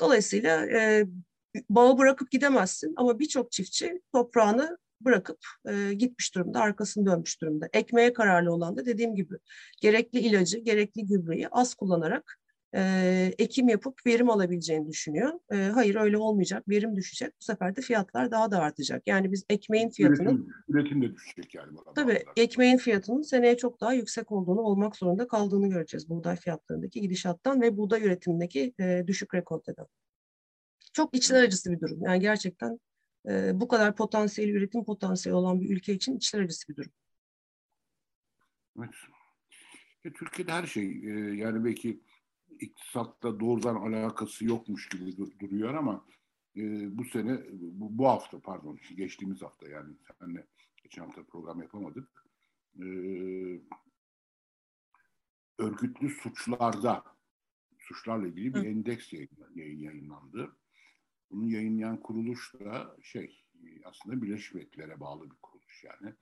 Dolayısıyla 0.00 0.66
e, 0.66 1.06
bağı 1.70 1.98
bırakıp 1.98 2.30
gidemezsin 2.30 2.94
ama 2.96 3.18
birçok 3.18 3.52
çiftçi 3.52 4.02
toprağını 4.12 4.78
bırakıp 5.00 5.38
e, 5.68 5.94
gitmiş 5.94 6.34
durumda, 6.34 6.60
arkasını 6.60 7.06
dönmüş 7.06 7.40
durumda. 7.42 7.68
Ekmeğe 7.72 8.12
kararlı 8.12 8.52
olan 8.52 8.76
da 8.76 8.86
dediğim 8.86 9.14
gibi 9.14 9.34
gerekli 9.80 10.18
ilacı, 10.18 10.58
gerekli 10.58 11.06
gübreyi 11.06 11.48
az 11.48 11.74
kullanarak 11.74 12.38
e, 12.74 13.32
ekim 13.38 13.68
yapıp 13.68 14.06
verim 14.06 14.30
alabileceğini 14.30 14.88
düşünüyor. 14.88 15.32
E, 15.52 15.56
hayır 15.56 15.94
öyle 15.94 16.18
olmayacak, 16.18 16.68
verim 16.68 16.96
düşecek. 16.96 17.32
Bu 17.40 17.44
sefer 17.44 17.76
de 17.76 17.80
fiyatlar 17.80 18.30
daha 18.30 18.50
da 18.50 18.58
artacak. 18.58 19.02
Yani 19.06 19.32
biz 19.32 19.44
ekmeğin 19.50 19.90
fiyatının... 19.90 20.52
Üretim, 20.68 20.98
üretim 20.98 21.02
de 21.02 21.14
düşecek 21.14 21.54
yani. 21.54 21.78
Tabii 21.94 22.24
ekmeğin 22.36 22.76
fiyatının 22.76 23.22
seneye 23.22 23.56
çok 23.56 23.80
daha 23.80 23.92
yüksek 23.92 24.32
olduğunu, 24.32 24.60
olmak 24.60 24.96
zorunda 24.96 25.28
kaldığını 25.28 25.68
göreceğiz 25.68 26.08
buğday 26.08 26.36
fiyatlarındaki 26.36 27.00
gidişattan 27.00 27.60
ve 27.60 27.76
buğday 27.76 28.04
üretimindeki 28.04 28.74
e, 28.80 29.04
düşük 29.06 29.34
rekolteden. 29.34 29.86
Çok 30.92 31.14
içler 31.14 31.42
acısı 31.42 31.72
bir 31.72 31.80
durum. 31.80 32.02
Yani 32.02 32.20
gerçekten 32.20 32.78
e, 33.28 33.60
bu 33.60 33.68
kadar 33.68 33.96
potansiyeli, 33.96 34.52
üretim 34.52 34.84
potansiyeli 34.84 35.36
olan 35.36 35.60
bir 35.60 35.76
ülke 35.76 35.92
için 35.92 36.16
içler 36.16 36.40
acısı 36.40 36.68
bir 36.68 36.76
durum. 36.76 36.92
Evet. 38.78 38.94
E, 40.04 40.12
Türkiye'de 40.12 40.52
her 40.52 40.66
şey 40.66 40.84
e, 40.84 41.34
yani 41.34 41.64
belki 41.64 42.00
iktisatla 42.60 43.40
doğrudan 43.40 43.74
alakası 43.74 44.44
yokmuş 44.44 44.88
gibi 44.88 45.16
dur- 45.16 45.38
duruyor 45.38 45.74
ama 45.74 46.06
e, 46.56 46.62
bu 46.98 47.04
sene 47.04 47.40
bu, 47.52 47.98
bu 47.98 48.08
hafta 48.08 48.40
pardon 48.40 48.78
geçtiğimiz 48.96 49.42
hafta 49.42 49.68
yani 49.68 49.94
senle 50.20 50.46
geçen 50.82 51.02
hafta 51.02 51.22
program 51.22 51.62
yapamadık. 51.62 52.24
E, 52.78 52.84
örgütlü 55.58 56.10
suçlarda 56.10 57.04
suçlarla 57.78 58.28
ilgili 58.28 58.54
bir 58.54 58.60
Hı. 58.60 58.64
endeks 58.64 59.12
yayınlandı. 59.54 60.56
Bunu 61.30 61.50
yayınlayan 61.50 61.96
kuruluş 61.96 62.54
da 62.54 62.96
şey 63.02 63.44
aslında 63.84 64.22
Birleşmiş 64.22 64.54
Milletler'e 64.54 65.00
bağlı 65.00 65.30
bir 65.30 65.36
kuruluş 65.42 65.84
yani. 65.84 66.14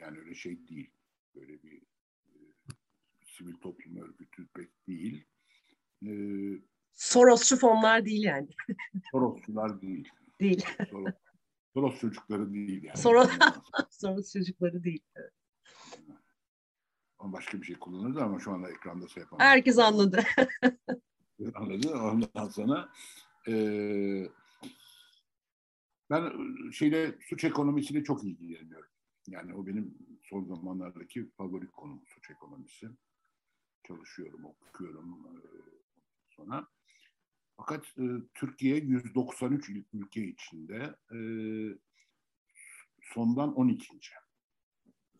Yani 0.00 0.18
öyle 0.18 0.34
şey 0.34 0.68
değil. 0.68 0.90
Böyle 1.34 1.62
bir 1.62 1.82
e, 2.26 2.30
sivil 3.24 3.54
toplum 3.54 3.96
örgütü 3.96 4.46
pek 4.46 4.86
değil. 4.88 5.24
E, 6.06 6.10
Sorosçu 6.94 7.56
fonlar 7.56 8.04
değil 8.04 8.24
yani. 8.24 8.48
Sorosçular 9.12 9.80
değil. 9.80 10.08
Değil. 10.40 10.66
Soros, 10.90 11.14
Soros 11.74 12.00
çocukları 12.00 12.54
değil 12.54 12.82
yani. 12.82 12.98
Soros, 12.98 13.30
Soros 13.90 14.32
çocukları 14.32 14.84
değil. 14.84 15.02
Evet. 15.16 15.32
Ama 17.18 17.32
başka 17.32 17.60
bir 17.60 17.66
şey 17.66 17.76
kullanırdı 17.76 18.22
ama 18.22 18.40
şu 18.40 18.52
anda 18.52 18.70
ekranda 18.70 19.08
şey 19.08 19.20
yapamam. 19.20 19.46
Herkes 19.46 19.78
anladı. 19.78 20.24
anladı. 21.54 21.98
Ondan 21.98 22.48
sonra 22.48 22.88
e, 23.48 23.54
ben 26.10 26.32
şeyle 26.70 27.18
suç 27.20 27.44
ekonomisiyle 27.44 28.04
çok 28.04 28.24
ilgileniyorum. 28.24 28.90
Yani 29.26 29.54
o 29.54 29.66
benim 29.66 29.98
son 30.22 30.44
zamanlardaki 30.44 31.30
favori 31.30 31.70
konum 31.70 32.02
suç 32.06 32.30
ekonomisi. 32.30 32.88
Çalışıyorum, 33.86 34.44
okuyorum 34.44 35.40
sonra. 36.30 36.68
Fakat 37.56 37.86
e, 37.98 38.04
Türkiye 38.34 38.76
193 38.76 39.70
ülke 39.92 40.24
içinde 40.24 40.96
e, 41.14 41.18
sondan 43.02 43.54
12. 43.54 43.98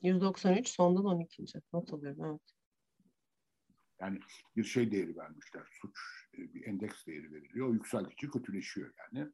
193 0.02 0.68
sondan 0.68 1.04
12. 1.04 1.44
Not 1.72 1.92
alıyorum 1.92 2.24
evet. 2.24 2.54
Yani 4.00 4.20
bir 4.56 4.64
şey 4.64 4.90
değeri 4.90 5.16
vermişler. 5.16 5.62
Suç 5.80 5.98
bir 6.32 6.66
endeks 6.66 7.06
değeri 7.06 7.32
veriliyor. 7.32 7.68
O 7.68 7.72
yükseldikçe 7.72 8.28
kötüleşiyor 8.28 8.94
yani. 8.98 9.30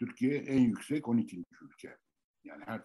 Türkiye 0.00 0.38
en 0.38 0.60
yüksek 0.60 1.08
12. 1.08 1.44
ülke. 1.62 1.98
Yani 2.44 2.64
her 2.66 2.82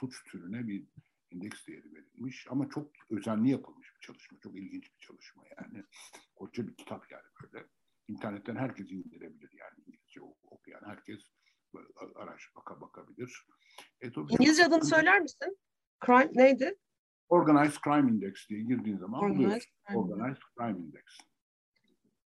suç 0.00 0.24
türüne 0.24 0.66
bir 0.66 0.86
endeks 1.32 1.66
değeri 1.66 1.94
verilmiş 1.94 2.46
ama 2.50 2.68
çok 2.68 2.92
özenli 3.10 3.50
yapılmış 3.50 3.94
bir 3.94 4.00
çalışma. 4.00 4.38
Çok 4.42 4.56
ilginç 4.56 4.84
bir 4.84 4.98
çalışma 5.06 5.42
yani. 5.58 5.84
Koca 6.36 6.68
bir 6.68 6.76
kitap 6.76 7.10
yani 7.10 7.22
böyle. 7.42 7.66
İnternetten 8.08 8.56
herkes 8.56 8.90
indirebilir 8.90 9.50
yani 9.52 9.84
İngilizce 9.86 10.20
okuyan 10.42 10.82
herkes 10.84 11.20
araç 12.16 12.40
baka 12.56 12.80
bakabilir. 12.80 13.46
E, 14.00 14.08
İngilizce 14.08 14.64
adını 14.64 14.84
söyler 14.84 15.20
misin? 15.20 15.58
Crime 16.06 16.30
neydi? 16.34 16.78
Organized 17.28 17.80
Crime 17.84 18.12
Index 18.12 18.48
diye 18.48 18.62
girdiğin 18.62 18.98
zaman 18.98 19.20
Organized. 19.20 19.68
Crime. 19.88 19.98
Organized 19.98 20.42
Crime 20.58 20.78
Index. 20.78 21.04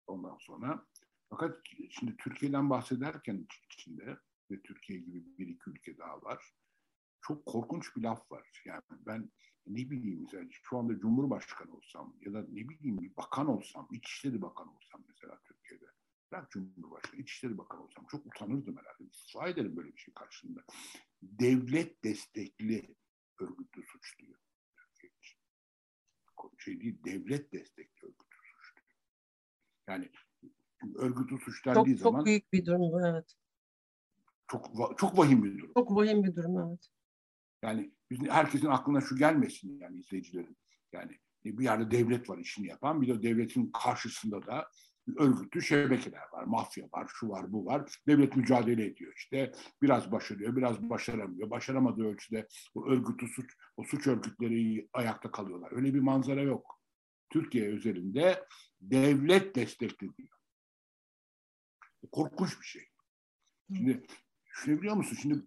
Ondan 0.07 0.37
sonra 0.41 0.87
fakat 1.31 1.61
şimdi 1.91 2.17
Türkiye'den 2.17 2.71
bahsederken 2.71 3.47
içinde 3.71 4.19
ve 4.51 4.63
Türkiye 4.63 4.99
gibi 4.99 5.39
bir 5.39 5.47
iki 5.47 5.71
ülke 5.71 5.99
daha 5.99 6.23
var. 6.23 6.53
Çok 7.21 7.47
korkunç 7.47 7.97
bir 7.97 8.03
laf 8.03 8.33
var. 8.33 8.63
Yani 8.65 8.83
ben 8.91 9.31
ne 9.67 9.91
bileyim 9.91 10.23
mesela 10.23 10.49
şu 10.51 10.79
anda 10.79 10.99
Cumhurbaşkanı 10.99 11.75
olsam 11.75 12.17
ya 12.21 12.33
da 12.33 12.41
ne 12.49 12.69
bileyim 12.69 12.99
bir 12.99 13.17
bakan 13.17 13.47
olsam, 13.47 13.89
İçişleri 13.93 14.43
Bakanı 14.43 14.77
olsam 14.77 15.05
mesela 15.09 15.41
Türkiye'de. 15.45 15.87
Ben 16.33 16.47
Cumhurbaşkanı, 16.51 17.21
İçişleri 17.21 17.59
Bakanı 17.59 17.83
olsam 17.83 18.07
çok 18.07 18.27
utanırdım 18.27 18.77
herhalde. 18.77 19.05
İstifa 19.05 19.49
ederim 19.49 19.77
böyle 19.77 19.93
bir 19.93 20.01
şey 20.01 20.15
karşısında. 20.15 20.65
Devlet 21.23 22.05
destekli 22.05 22.95
örgütlü 23.41 23.83
suç 23.87 24.19
diyor. 24.19 24.39
Türkiye. 24.77 25.13
Şey 26.59 26.81
değil, 26.81 26.99
devlet 27.05 27.53
destekli 27.53 28.07
örgütlü 28.07 28.37
suç 28.45 28.77
diyor. 28.77 28.99
Yani 29.89 30.11
örgütlü 30.95 31.39
suç 31.39 31.67
dendiği 31.67 31.97
çok, 31.97 32.03
zaman... 32.03 32.19
Çok 32.19 32.27
büyük 32.27 32.53
bir 32.53 32.67
durum 32.67 32.81
bu, 32.81 33.07
evet. 33.07 33.35
Çok, 34.49 34.99
çok 34.99 35.19
vahim 35.19 35.45
bir 35.45 35.59
durum. 35.59 35.73
Çok 35.75 35.97
vahim 35.97 36.25
bir 36.25 36.37
durum, 36.37 36.59
evet. 36.59 36.89
Yani 37.63 37.93
herkesin 38.29 38.67
aklına 38.67 39.01
şu 39.01 39.17
gelmesin 39.17 39.79
yani 39.79 39.99
izleyicilerin. 39.99 40.57
Yani 40.93 41.19
bir 41.45 41.65
yerde 41.65 41.91
devlet 41.91 42.31
var 42.31 42.39
işini 42.39 42.67
yapan, 42.67 43.03
bir 43.03 43.09
de 43.09 43.23
devletin 43.23 43.71
karşısında 43.73 44.47
da 44.47 44.69
örgütlü 45.17 45.63
şebekeler 45.63 46.23
var, 46.33 46.45
mafya 46.45 46.87
var, 46.93 47.11
şu 47.15 47.29
var, 47.29 47.53
bu 47.53 47.67
var. 47.67 47.97
Devlet 48.07 48.37
mücadele 48.37 48.87
ediyor 48.87 49.13
işte. 49.17 49.53
Biraz 49.83 50.13
başarıyor, 50.13 50.57
biraz 50.57 50.91
başaramıyor. 50.91 51.51
Başaramadığı 51.51 52.05
ölçüde 52.05 52.49
o 52.75 52.87
örgütlü 52.87 53.29
suç, 53.29 53.57
o 53.77 53.85
suç 53.85 54.07
örgütleri 54.07 54.89
ayakta 54.93 55.31
kalıyorlar. 55.31 55.73
Öyle 55.73 55.95
bir 55.95 56.01
manzara 56.01 56.43
yok. 56.43 56.81
Türkiye 57.31 57.69
özelinde 57.69 58.45
devlet 58.81 59.55
destekli 59.57 60.17
diyor. 60.17 60.40
Korkunç 62.13 62.61
bir 62.61 62.67
şey. 62.67 62.83
Şimdi 63.77 64.07
düşünebiliyor 64.47 64.97
musun? 64.97 65.19
Şimdi 65.23 65.47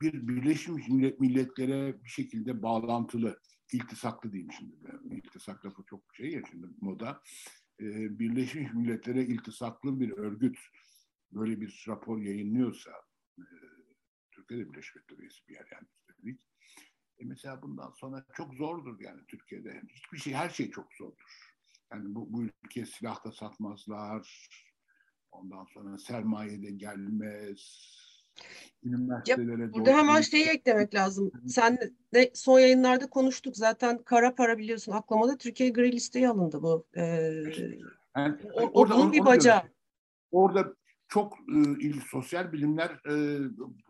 bir 0.00 0.28
Birleşmiş 0.28 0.88
Milletler'e 1.18 2.04
bir 2.04 2.08
şekilde 2.08 2.62
bağlantılı, 2.62 3.40
iltisaklı 3.72 4.32
diyeyim 4.32 4.52
şimdi. 4.52 4.76
İltisak 5.10 5.66
lafı 5.66 5.82
çok 5.86 6.14
şey 6.14 6.32
ya 6.32 6.42
şimdi 6.50 6.66
moda. 6.80 7.22
Ee, 7.80 8.18
Birleşmiş 8.18 8.72
Milletler'e 8.72 9.22
iltisaklı 9.24 10.00
bir 10.00 10.10
örgüt 10.10 10.58
böyle 11.32 11.60
bir 11.60 11.84
rapor 11.88 12.18
yayınlıyorsa 12.18 12.90
e, 13.38 13.44
Türkiye'de 14.30 14.72
Birleşmiş 14.72 14.94
Milletler 14.94 15.18
üyesi 15.18 15.48
bir 15.48 15.54
yer 15.54 15.68
yani 15.72 15.86
üstelik. 15.94 16.40
E 17.18 17.24
mesela 17.24 17.62
bundan 17.62 17.90
sonra 17.90 18.26
çok 18.36 18.54
zordur 18.54 19.00
yani 19.00 19.20
Türkiye'de. 19.28 19.82
Hiçbir 19.88 20.18
şey, 20.18 20.32
her 20.32 20.50
şey 20.50 20.70
çok 20.70 20.94
zordur. 20.94 21.54
Yani 21.92 22.14
bu, 22.14 22.32
bu 22.32 22.44
ülke 22.64 22.86
silah 22.86 23.24
da 23.24 23.32
satmazlar. 23.32 24.48
Ondan 25.32 25.64
sonra 25.64 25.98
sermaye 25.98 26.62
de 26.62 26.70
gelmez 26.70 27.92
üniversitelere 28.84 29.62
ya, 29.62 29.72
Burada 29.72 29.90
hemen 29.90 30.20
şeyi 30.20 30.46
eklemek 30.46 30.94
lazım. 30.94 31.32
Sen 31.46 31.78
de 32.14 32.30
son 32.34 32.58
yayınlarda 32.58 33.10
konuştuk. 33.10 33.56
Zaten 33.56 33.98
kara 33.98 34.34
para 34.34 34.58
biliyorsun 34.58 34.92
aklamada 34.92 35.38
Türkiye 35.38 35.70
gri 35.70 35.92
listeye 35.92 36.28
alındı 36.28 36.62
bu. 36.62 36.86
Ee, 36.96 37.02
yani, 38.16 38.36
o, 38.52 38.70
orada, 38.80 38.96
onun 38.96 39.12
bir 39.12 39.24
bacağı. 39.24 39.62
Orada 40.30 40.74
çok 41.08 41.38
e, 41.84 41.92
sosyal 42.10 42.52
bilimler 42.52 42.90
e, 43.10 43.38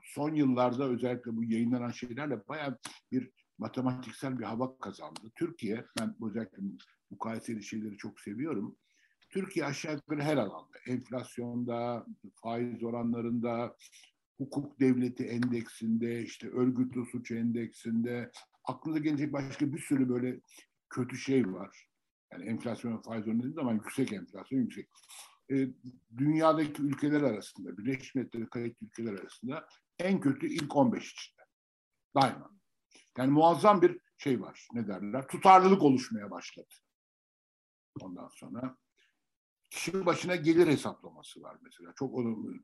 son 0.05 0.35
yıllarda 0.35 0.89
özellikle 0.89 1.37
bu 1.37 1.45
yayınlanan 1.45 1.91
şeylerle 1.91 2.49
bayağı 2.49 2.79
bir 3.13 3.31
matematiksel 3.59 4.39
bir 4.39 4.45
hava 4.45 4.79
kazandı. 4.79 5.21
Türkiye, 5.35 5.85
ben 6.01 6.15
özellikle 6.29 6.63
mukayeseli 7.11 7.63
şeyleri 7.63 7.97
çok 7.97 8.21
seviyorum. 8.21 8.77
Türkiye 9.33 9.67
aşağı 9.67 10.01
her 10.19 10.37
alanda, 10.37 10.79
enflasyonda, 10.87 12.07
faiz 12.43 12.83
oranlarında, 12.83 13.77
hukuk 14.39 14.81
devleti 14.81 15.25
endeksinde, 15.25 16.23
işte 16.23 16.49
örgütlü 16.49 17.07
suç 17.07 17.31
endeksinde, 17.31 18.31
aklınıza 18.65 19.01
gelecek 19.01 19.33
başka 19.33 19.73
bir 19.73 19.79
sürü 19.79 20.09
böyle 20.09 20.41
kötü 20.91 21.17
şey 21.17 21.53
var. 21.53 21.89
Yani 22.33 22.45
enflasyon 22.45 23.03
faiz 23.03 23.29
oranı 23.29 23.61
ama 23.61 23.73
yüksek 23.73 24.13
enflasyon 24.13 24.61
yüksek. 24.61 24.89
E, 25.51 25.69
dünyadaki 26.17 26.83
ülkeler 26.83 27.23
arasında, 27.23 27.79
Birleşmiş 27.79 28.15
Milletler'e 28.15 28.47
kayıtlı 28.47 28.87
ülkeler 28.87 29.13
arasında 29.13 29.69
en 29.99 30.21
kötü 30.21 30.47
ilk 30.47 30.77
15 30.77 31.13
içinde. 31.13 31.43
Daima. 32.15 32.51
Yani 33.19 33.31
muazzam 33.31 33.83
bir 33.83 34.01
şey 34.19 34.41
var. 34.41 34.69
Ne 34.73 34.89
derler? 34.89 35.29
Tutarlılık 35.29 35.83
oluşmaya 35.83 36.31
başladı. 36.31 36.75
Ondan 38.01 38.29
sonra 38.29 38.77
kişi 39.73 40.07
başına 40.07 40.37
gelir 40.37 40.67
hesaplaması 40.67 41.43
var 41.43 41.57
mesela. 41.63 41.93
Çok 41.97 42.15
olumlu. 42.15 42.55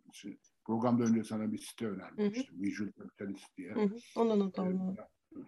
Programda 0.64 1.05
önce 1.05 1.25
sana 1.25 1.53
bir 1.53 1.59
site 1.59 1.87
önermiştim. 1.87 2.57
Hı 2.57 2.59
hı. 2.59 2.62
Visual 2.62 2.88
Capitalist 2.99 3.57
diye. 3.57 3.75
Hı 3.75 3.81
hı. 3.81 3.97
Onu 4.16 4.38
not 4.38 4.59
alma. 4.59 4.94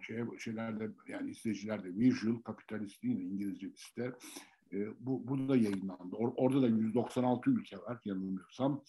Şey, 0.01 0.23
şeylerde 0.39 0.91
yani 1.07 1.31
izleyicilerde 1.31 1.95
Visual 1.95 2.41
Capitalist 2.47 3.03
değil 3.03 3.19
İngilizce 3.19 3.67
bir 3.67 3.77
site. 3.77 4.13
E, 4.73 4.87
bu, 4.99 5.27
bu 5.27 5.49
da 5.49 5.55
yayınlandı. 5.55 6.15
Or, 6.15 6.33
orada 6.35 6.61
da 6.61 6.67
196 6.67 7.49
ülke 7.49 7.77
var 7.77 8.01
yanılmıyorsam. 8.05 8.83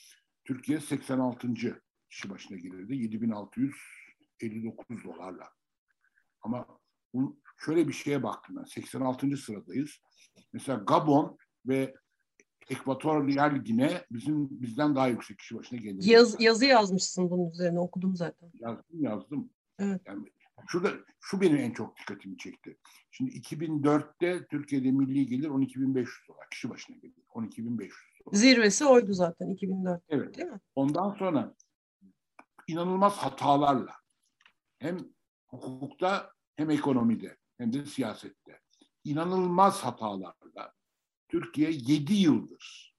Türkiye 0.45 0.81
86. 0.81 1.49
kişi 2.11 2.31
başına 2.31 2.59
gelirdi. 2.59 2.97
7659 2.97 5.05
dolarla. 5.05 5.49
Ama 6.41 6.67
bu, 7.15 7.41
şöyle 7.65 7.89
bir 7.89 7.93
şeye 7.93 8.23
baktım 8.23 8.57
ben. 8.57 8.65
86. 8.65 9.37
sıradayız. 9.37 9.91
Mesela 10.53 10.79
Gabon 10.79 11.39
ve 11.67 11.95
Ekvatoryal 12.73 13.57
Gine 13.57 14.05
bizim 14.11 14.61
bizden 14.63 14.95
daha 14.95 15.09
yüksek 15.09 15.39
kişi 15.39 15.55
başına 15.59 15.79
geliyor. 15.79 16.05
Yaz, 16.05 16.41
yazı 16.41 16.65
yazmışsın 16.65 17.31
bunun 17.31 17.51
üzerine 17.51 17.81
okudum 17.81 18.17
zaten. 18.17 18.51
Yazdım 18.55 19.03
yazdım. 19.03 19.51
Evet. 19.79 20.01
Yani 20.07 20.27
şurada 20.67 20.91
şu 21.21 21.41
benim 21.41 21.57
en 21.57 21.71
çok 21.71 21.97
dikkatimi 21.97 22.39
çekti. 22.39 22.79
Şimdi 23.11 23.31
2004'te 23.31 24.47
Türkiye'de 24.47 24.91
milli 24.91 25.27
gelir 25.27 25.49
12.500 25.49 26.29
dolar 26.29 26.51
kişi 26.51 26.71
başına 26.71 26.97
geliyor. 26.97 27.27
12.500 27.35 27.79
dolar. 27.79 27.91
Zirvesi 28.33 28.87
oydu 28.87 29.13
zaten 29.13 29.51
2004. 29.51 30.03
Evet. 30.09 30.37
Değil 30.37 30.49
mi? 30.49 30.61
Ondan 30.75 31.11
sonra 31.11 31.55
inanılmaz 32.69 33.17
hatalarla 33.17 33.93
hem 34.79 34.99
hukukta 35.47 36.33
hem 36.57 36.71
ekonomide 36.71 37.37
hem 37.59 37.73
de 37.73 37.87
siyasette 37.87 38.61
inanılmaz 39.05 39.85
hatalarla 39.85 40.73
Türkiye 41.33 41.71
7 41.71 42.15
yıldır 42.15 42.95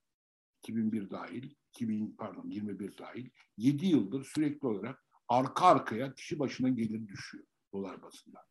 2001 0.64 1.10
dahil, 1.10 1.52
2000 1.70 2.16
pardon 2.18 2.50
21 2.50 2.98
dahil 2.98 3.30
7 3.58 3.86
yıldır 3.86 4.26
sürekli 4.26 4.68
olarak 4.68 5.04
arka 5.28 5.66
arkaya 5.66 6.16
kişi 6.16 6.40
başına 6.40 6.70
gelir 6.70 7.08
düşüyor 7.08 7.44
dolar 7.74 8.02
basında. 8.02 8.46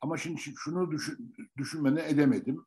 Ama 0.00 0.16
şimdi 0.16 0.40
şunu 0.40 0.90
düşün, 0.90 1.34
düşünmene 1.56 2.08
edemedim. 2.08 2.66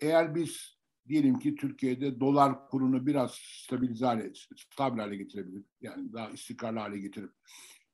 Eğer 0.00 0.34
biz 0.34 0.78
diyelim 1.08 1.38
ki 1.38 1.56
Türkiye'de 1.56 2.20
dolar 2.20 2.68
kurunu 2.68 3.06
biraz 3.06 3.34
stabilize 3.34 4.06
hale, 4.06 4.32
stabil 4.56 4.98
hale 4.98 5.16
getirebilir. 5.16 5.64
Yani 5.80 6.12
daha 6.12 6.30
istikrarlı 6.30 6.78
hale 6.78 6.98
getirip 6.98 7.32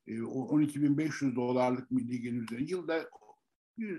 12.500 0.07 1.33
e, 1.33 1.37
dolarlık 1.37 1.91
milli 1.91 2.21
gelir 2.21 2.43
üzerine 2.43 2.67
yılda 2.71 3.11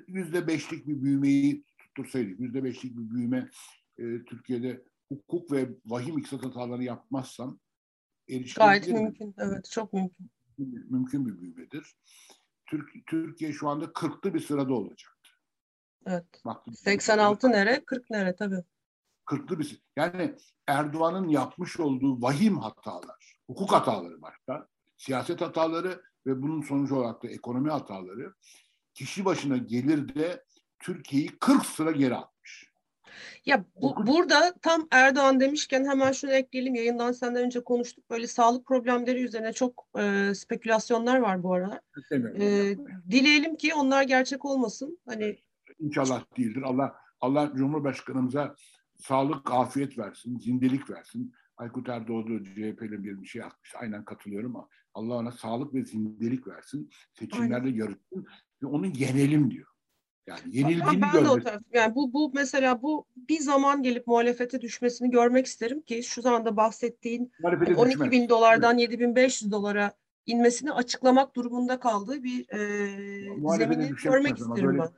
yüzde 0.08 0.48
beşlik 0.48 0.88
bir 0.88 1.02
büyümeyi 1.02 1.69
tuttursaydık, 1.96 2.40
yüzde 2.40 2.64
beşlik 2.64 2.98
bir 2.98 3.10
büyüme 3.10 3.50
e, 3.98 4.04
Türkiye'de 4.26 4.84
hukuk 5.08 5.52
ve 5.52 5.70
vahim 5.86 6.18
iktisat 6.18 6.46
hataları 6.46 6.84
yapmazsam 6.84 7.60
Gayet 8.58 8.88
mümkün, 8.88 9.36
evet 9.38 9.70
çok 9.72 9.94
mümkün. 9.94 10.32
Mümkün 10.90 11.26
bir 11.26 11.42
büyümedir. 11.42 11.96
Türk, 12.66 12.90
Türkiye 13.08 13.54
şu 13.54 13.68
anda 13.68 13.86
40'lı 13.86 14.34
bir 14.34 14.40
sırada 14.40 14.74
olacaktı. 14.74 15.30
Evet. 16.06 16.26
Baktım, 16.46 16.74
86 16.74 17.52
nere, 17.52 17.86
40 17.86 18.10
nere 18.10 18.36
tabii. 18.36 18.64
40'lı 19.26 19.60
bir 19.60 19.82
Yani 19.96 20.36
Erdoğan'ın 20.68 21.28
yapmış 21.28 21.80
olduğu 21.80 22.22
vahim 22.22 22.58
hatalar, 22.58 23.40
hukuk 23.48 23.72
hataları 23.72 24.22
başta, 24.22 24.68
siyaset 24.98 25.42
hataları 25.42 26.04
ve 26.26 26.42
bunun 26.42 26.62
sonucu 26.62 26.96
olarak 26.96 27.24
da 27.24 27.28
ekonomi 27.28 27.70
hataları 27.70 28.34
kişi 28.94 29.26
başına 29.26 29.58
gelir 29.58 30.16
de 30.16 30.44
Türkiye'yi 30.80 31.30
40 31.40 31.66
sıra 31.66 31.92
geri 31.92 32.16
atmış. 32.16 32.70
Ya 33.46 33.66
bu, 33.82 34.08
burada 34.08 34.54
tam 34.62 34.88
Erdoğan 34.92 35.40
demişken 35.40 35.86
hemen 35.86 36.12
şunu 36.12 36.32
ekleyelim. 36.32 36.76
Yayından 36.76 37.12
senden 37.12 37.44
önce 37.44 37.64
konuştuk. 37.64 38.10
Böyle 38.10 38.28
sağlık 38.28 38.68
problemleri 38.68 39.24
üzerine 39.24 39.54
çok 39.54 39.88
e, 40.00 40.34
spekülasyonlar 40.36 41.20
var 41.20 41.44
bu 41.44 41.54
aralar. 41.54 41.80
E, 42.12 42.78
dileyelim 43.12 43.56
ki 43.56 43.74
onlar 43.74 44.04
gerçek 44.04 44.46
olmasın. 44.46 45.00
Hani 45.06 45.38
İnşallah 45.80 46.24
değildir. 46.38 46.62
Allah 46.62 46.96
Allah 47.22 47.52
Cumhurbaşkanımıza 47.56 48.56
sağlık, 48.96 49.52
afiyet 49.52 49.98
versin, 49.98 50.40
zindelik 50.40 50.90
versin. 50.90 51.34
Aykut 51.58 51.90
Erdoğdu 51.90 52.44
CHP'li 52.44 53.04
bir 53.04 53.26
şey 53.26 53.44
atmış. 53.44 53.76
Aynen 53.76 54.06
katılıyorum 54.06 54.56
ama 54.56 54.68
Allah 54.94 55.14
ona 55.14 55.32
sağlık 55.32 55.74
ve 55.74 55.84
zindelik 55.84 56.48
versin. 56.48 56.90
Seçimlerde 57.14 57.70
yarışsın 57.70 58.26
Onu 58.64 58.86
yenelim 58.86 59.52
diyor. 59.52 59.68
Yani 60.28 60.40
yenildiğini 60.46 61.02
ben, 61.02 61.14
ben 61.16 61.26
de 61.26 61.30
o. 61.30 61.40
Yani 61.74 61.96
bu 61.96 62.14
bu 62.14 62.32
mesela 62.34 62.82
bu 62.82 63.06
bir 63.16 63.40
zaman 63.40 63.84
gelip 63.84 64.08
muhalefete 64.08 64.62
düşmesini 64.62 65.12
görmek 65.12 65.46
isterim 65.46 65.82
ki 65.82 66.04
şu 66.04 66.30
anda 66.30 66.58
bahsettiğin 66.58 67.32
yani 67.44 67.76
12 67.76 67.94
düşmez. 67.94 68.12
bin 68.12 68.30
dolardan 68.30 68.80
evet. 68.80 68.92
7500 68.92 69.52
dolara 69.52 69.94
inmesini 70.26 70.72
açıklamak 70.72 71.36
durumunda 71.36 71.80
kaldığı 71.80 72.24
bir 72.24 72.50
e, 72.50 73.58
zemini 73.58 73.92
görmek 74.04 74.38
isterim 74.38 74.68
böyle, 74.68 74.80
ben. 74.80 74.90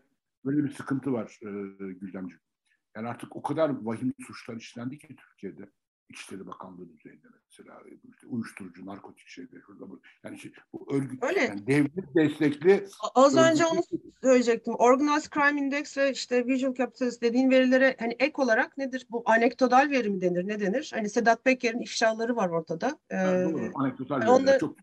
Böyle 0.46 0.64
bir 0.64 0.74
sıkıntı 0.74 1.14
var 1.14 1.40
e, 1.42 1.50
Güldemciğim. 1.94 2.42
Yani 2.96 3.08
artık 3.08 3.36
o 3.36 3.42
kadar 3.42 3.70
vahim 3.70 4.14
suçlar 4.28 4.56
işlendi 4.56 5.00
ki 5.00 5.16
Türkiye'de. 5.16 5.70
İçişleri 6.10 6.48
Bakanlığı 6.48 6.90
düzeyinde 6.90 7.28
mesela 7.46 7.82
işte 8.14 8.28
uyuşturucu, 8.28 8.86
narkotik 8.86 9.28
şeyler 9.28 9.62
şurada 9.66 9.90
bu. 9.90 10.02
Yani 10.24 10.40
şey, 10.40 10.54
bu 10.74 10.96
örgüt 10.96 11.24
Öyle. 11.24 11.40
Yani 11.40 11.68
devlet 11.68 12.16
destekli 12.16 12.88
Az 13.16 13.38
önce 13.38 13.66
onu 13.66 13.82
söyleyecektim. 14.24 14.74
Organized 14.74 15.32
Crime 15.34 15.62
Index 15.62 15.98
ve 15.98 16.12
işte 16.12 16.48
Visual 16.48 16.74
Capitalist 16.74 17.22
dediğin 17.22 17.50
verilere 17.50 17.96
hani 18.00 18.16
ek 18.20 18.34
olarak 18.36 18.78
nedir? 18.78 19.08
Bu 19.10 19.24
anekdotal 19.26 19.90
veri 19.90 20.10
mi 20.10 20.22
denir? 20.22 20.48
Ne 20.48 20.60
denir? 20.60 20.92
Hani 20.94 21.10
Sedat 21.10 21.44
Peker'in 21.44 21.80
ifşaları 21.80 22.36
var 22.36 22.50
ortada. 22.50 23.00
Ee, 23.10 23.16
yani 23.16 23.54
doğru. 23.54 23.72
Anekdotal 23.76 24.22
yani 24.22 24.32
onda, 24.32 24.60
çok 24.60 24.76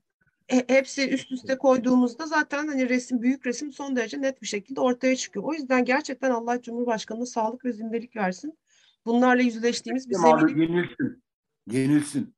hepsi 0.48 1.10
üst 1.10 1.32
üste 1.32 1.58
koyduğumuzda 1.58 2.26
zaten 2.26 2.68
hani 2.68 2.88
resim 2.88 3.22
büyük 3.22 3.46
resim 3.46 3.72
son 3.72 3.96
derece 3.96 4.22
net 4.22 4.42
bir 4.42 4.46
şekilde 4.46 4.80
ortaya 4.80 5.16
çıkıyor. 5.16 5.44
O 5.44 5.52
yüzden 5.52 5.84
gerçekten 5.84 6.30
Allah 6.30 6.62
Cumhurbaşkanı'na 6.62 7.26
sağlık 7.26 7.64
ve 7.64 7.72
zindelik 7.72 8.16
versin. 8.16 8.58
Bunlarla 9.06 9.42
yüzleştiğimiz 9.42 10.10
bir 10.10 10.14
zemini... 10.14 10.62
Yenilsin. 10.62 11.22
Yenilsin. 11.70 12.34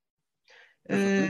Ee, 0.91 1.29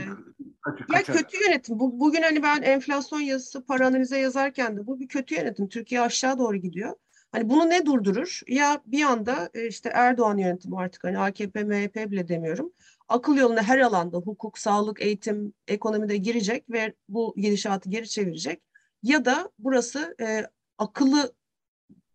ya 0.93 1.03
kötü 1.03 1.43
yönetim. 1.45 1.79
Bu, 1.79 1.99
bugün 1.99 2.21
hani 2.21 2.43
ben 2.43 2.61
enflasyon 2.61 3.19
yazısı 3.19 3.65
para 3.65 3.87
analize 3.87 4.17
yazarken 4.17 4.77
de 4.77 4.87
bu 4.87 4.99
bir 4.99 5.07
kötü 5.07 5.35
yönetim. 5.35 5.67
Türkiye 5.67 6.01
aşağı 6.01 6.39
doğru 6.39 6.57
gidiyor. 6.57 6.95
Hani 7.31 7.49
bunu 7.49 7.69
ne 7.69 7.85
durdurur? 7.85 8.41
Ya 8.47 8.81
bir 8.85 9.03
anda 9.03 9.49
e, 9.53 9.67
işte 9.67 9.89
Erdoğan 9.93 10.37
yönetimi 10.37 10.77
artık 10.77 11.03
hani 11.03 11.19
AKP, 11.19 11.63
MHP 11.63 12.11
bile 12.11 12.27
demiyorum. 12.27 12.73
Akıl 13.07 13.37
yoluna 13.37 13.63
her 13.63 13.79
alanda 13.79 14.17
hukuk, 14.17 14.57
sağlık, 14.57 15.01
eğitim, 15.01 15.53
ekonomide 15.67 16.17
girecek 16.17 16.69
ve 16.69 16.93
bu 17.09 17.33
gidişatı 17.37 17.89
geri 17.89 18.09
çevirecek. 18.09 18.61
Ya 19.03 19.25
da 19.25 19.51
burası 19.59 20.15
e, 20.21 20.47
akıllı 20.77 21.33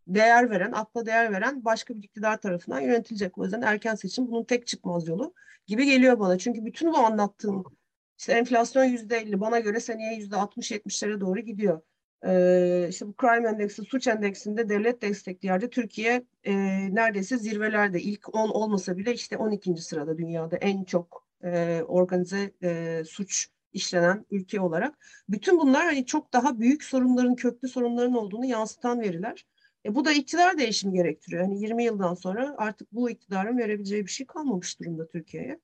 değer 0.07 0.51
veren, 0.51 0.73
akla 0.73 1.07
değer 1.07 1.33
veren 1.33 1.65
başka 1.65 1.95
bir 1.95 2.03
iktidar 2.03 2.41
tarafından 2.41 2.81
yönetilecek. 2.81 3.39
O 3.39 3.45
yüzden 3.45 3.63
erken 3.63 3.95
seçim 3.95 4.29
bunun 4.29 4.45
tek 4.45 4.67
çıkmaz 4.67 5.09
yolu 5.09 5.35
gibi 5.67 5.87
geliyor 5.87 6.19
bana. 6.19 6.39
Çünkü 6.39 6.65
bütün 6.65 6.93
bu 6.93 6.99
anlattığım 6.99 7.65
işte 8.19 8.33
enflasyon 8.33 8.85
yüzde 8.85 9.17
elli 9.17 9.41
bana 9.41 9.59
göre 9.59 9.81
seneye 9.81 10.15
yüzde 10.17 10.37
altmış 10.37 10.71
yetmişlere 10.71 11.21
doğru 11.21 11.41
gidiyor. 11.41 11.81
Ee, 12.27 12.87
işte 12.91 13.07
bu 13.07 13.15
crime 13.21 13.49
endeksi, 13.49 13.83
suç 13.83 14.07
endeksinde 14.07 14.69
devlet 14.69 15.03
destekli 15.03 15.47
yerde 15.47 15.71
Türkiye 15.71 16.25
e, 16.45 16.55
neredeyse 16.95 17.39
zirvelerde. 17.39 18.01
ilk 18.01 18.35
10 18.35 18.49
olmasa 18.49 18.97
bile 18.97 19.15
işte 19.15 19.37
12. 19.37 19.77
sırada 19.77 20.19
dünyada 20.19 20.57
en 20.57 20.85
çok 20.85 21.27
e, 21.45 21.83
organize 21.89 22.53
e, 22.63 23.03
suç 23.07 23.49
işlenen 23.73 24.27
ülke 24.31 24.61
olarak. 24.61 24.95
Bütün 25.29 25.59
bunlar 25.59 25.85
hani 25.85 26.07
çok 26.07 26.33
daha 26.33 26.61
büyük 26.61 26.85
sorunların, 26.85 27.35
köklü 27.35 27.69
sorunların 27.69 28.15
olduğunu 28.15 28.45
yansıtan 28.47 29.01
veriler. 29.01 29.47
E, 29.87 29.95
bu 29.95 30.05
da 30.05 30.13
iktidar 30.13 30.59
değişimi 30.59 30.95
gerektiriyor. 30.95 31.43
Hani 31.43 31.61
20 31.61 31.85
yıldan 31.85 32.15
sonra 32.15 32.55
artık 32.59 32.93
bu 32.93 33.11
iktidarın 33.11 33.59
verebileceği 33.59 34.07
bir 34.07 34.11
şey 34.11 34.27
kalmamış 34.27 34.81
durumda 34.81 35.07
Türkiye'ye. 35.07 35.61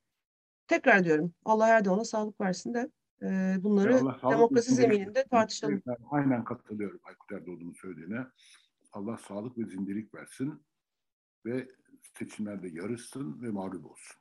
Tekrar 0.72 1.04
diyorum 1.04 1.34
Allah 1.44 1.68
Erdoğan'a 1.68 2.04
sağlık 2.04 2.40
versin 2.40 2.74
de 2.74 2.90
e, 3.22 3.56
bunları 3.58 4.00
demokrasi 4.22 4.74
zemininde 4.74 5.24
tartışalım. 5.30 5.82
Ben 5.86 5.96
aynen 6.10 6.44
katılıyorum 6.44 7.00
Aykut 7.04 7.32
Erdoğan'ın 7.32 7.72
söylediğine. 7.72 8.26
Allah 8.92 9.18
sağlık 9.28 9.58
ve 9.58 9.64
zindelik 9.66 10.14
versin 10.14 10.62
ve 11.46 11.68
seçimlerde 12.18 12.68
yarışsın 12.68 13.42
ve 13.42 13.50
mağlup 13.50 13.86
olsun. 13.86 14.16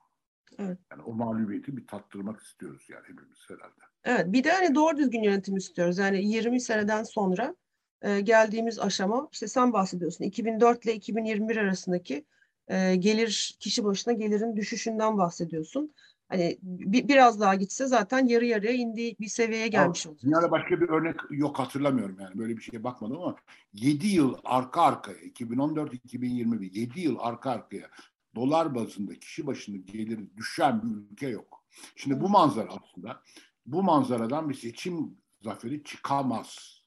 Evet. 0.59 0.77
Yani 0.91 1.01
o 1.03 1.13
mağlubiyeti 1.13 1.77
bir 1.77 1.87
tattırmak 1.87 2.41
istiyoruz 2.41 2.87
yani 2.89 3.03
hepimiz 3.03 3.39
herhalde. 3.47 3.81
Evet 4.03 4.25
bir 4.33 4.43
de 4.43 4.51
hani 4.51 4.75
doğru 4.75 4.97
düzgün 4.97 5.23
yönetim 5.23 5.57
istiyoruz. 5.57 5.97
Yani 5.97 6.25
20 6.25 6.61
seneden 6.61 7.03
sonra 7.03 7.55
e, 8.01 8.21
geldiğimiz 8.21 8.79
aşama 8.79 9.29
işte 9.31 9.47
sen 9.47 9.73
bahsediyorsun 9.73 10.25
2004 10.25 10.85
ile 10.85 10.93
2021 10.93 11.57
arasındaki 11.57 12.25
e, 12.67 12.95
gelir 12.95 13.57
kişi 13.59 13.83
başına 13.83 14.13
gelirin 14.13 14.55
düşüşünden 14.55 15.17
bahsediyorsun. 15.17 15.93
Hani 16.31 16.57
bir, 16.61 17.07
biraz 17.07 17.39
daha 17.39 17.55
gitse 17.55 17.87
zaten 17.87 18.27
yarı 18.27 18.45
yarıya 18.45 18.71
indiği 18.71 19.15
bir 19.19 19.27
seviyeye 19.27 19.67
gelmiş 19.67 20.07
olacak. 20.07 20.23
Dünyada 20.23 20.51
başka 20.51 20.81
bir 20.81 20.89
örnek 20.89 21.15
yok 21.29 21.59
hatırlamıyorum 21.59 22.17
yani 22.19 22.37
böyle 22.37 22.57
bir 22.57 22.61
şeye 22.61 22.83
bakmadım 22.83 23.17
ama 23.17 23.35
7 23.73 24.07
yıl 24.07 24.35
arka 24.43 24.81
arkaya 24.81 25.17
2014-2021 25.17 26.79
7 26.79 26.99
yıl 26.99 27.17
arka 27.19 27.51
arkaya 27.51 27.89
dolar 28.35 28.75
bazında 28.75 29.13
kişi 29.15 29.47
başına 29.47 29.77
geliri 29.77 30.37
düşen 30.37 30.81
bir 30.83 31.11
ülke 31.11 31.27
yok. 31.27 31.63
Şimdi 31.95 32.21
bu 32.21 32.29
manzara 32.29 32.69
aslında 32.69 33.21
bu 33.65 33.83
manzaradan 33.83 34.49
bir 34.49 34.55
seçim 34.55 35.17
zaferi 35.41 35.83
çıkamaz. 35.83 36.81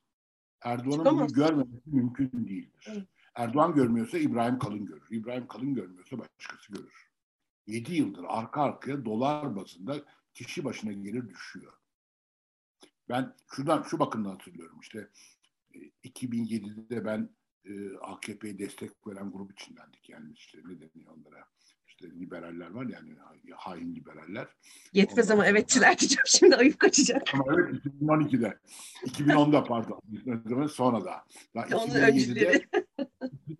Erdoğan'ın 0.62 1.18
bunu 1.18 1.26
görmemesi 1.26 1.90
mümkün 1.90 2.30
değildir. 2.32 2.88
Evet. 2.92 3.08
Erdoğan 3.34 3.74
görmüyorsa 3.74 4.18
İbrahim 4.18 4.58
Kalın 4.58 4.86
görür. 4.86 5.06
İbrahim 5.10 5.46
Kalın 5.46 5.74
görmüyorsa 5.74 6.18
başkası 6.18 6.72
görür. 6.72 7.13
7 7.66 7.94
yıldır 7.94 8.24
arka 8.28 8.62
arkaya 8.62 9.04
dolar 9.04 9.56
bazında 9.56 9.96
kişi 10.34 10.64
başına 10.64 10.92
gelir 10.92 11.28
düşüyor. 11.28 11.72
Ben 13.08 13.34
şuradan 13.50 13.82
şu 13.82 13.98
bakımdan 13.98 14.30
hatırlıyorum 14.30 14.80
işte 14.80 15.08
2007'de 16.04 16.96
e, 16.96 17.04
ben 17.04 17.30
e, 17.64 17.96
AKP'ye 17.96 18.58
destek 18.58 19.06
veren 19.06 19.32
grup 19.32 19.52
içindendik 19.52 20.08
yani 20.08 20.32
işte 20.32 20.58
ne 20.58 20.80
deniyor 20.80 21.12
onlara 21.16 21.44
işte 21.88 22.10
liberaller 22.10 22.70
var 22.70 22.86
yani 22.86 23.16
hain 23.56 23.94
liberaller. 23.94 24.48
Yetmez 24.92 25.30
ama 25.30 25.46
evetçiler 25.46 25.98
diyeceğim 25.98 26.24
şimdi 26.26 26.56
ayıp 26.56 26.78
kaçacak. 26.78 27.34
Ama 27.34 27.44
evet 27.54 27.84
2012'de. 27.84 28.58
2010'da 29.06 29.64
pardon. 29.64 30.00
Sonra 30.68 31.04
da. 31.04 31.24
Daha 31.54 31.66
2007'de, 31.66 32.66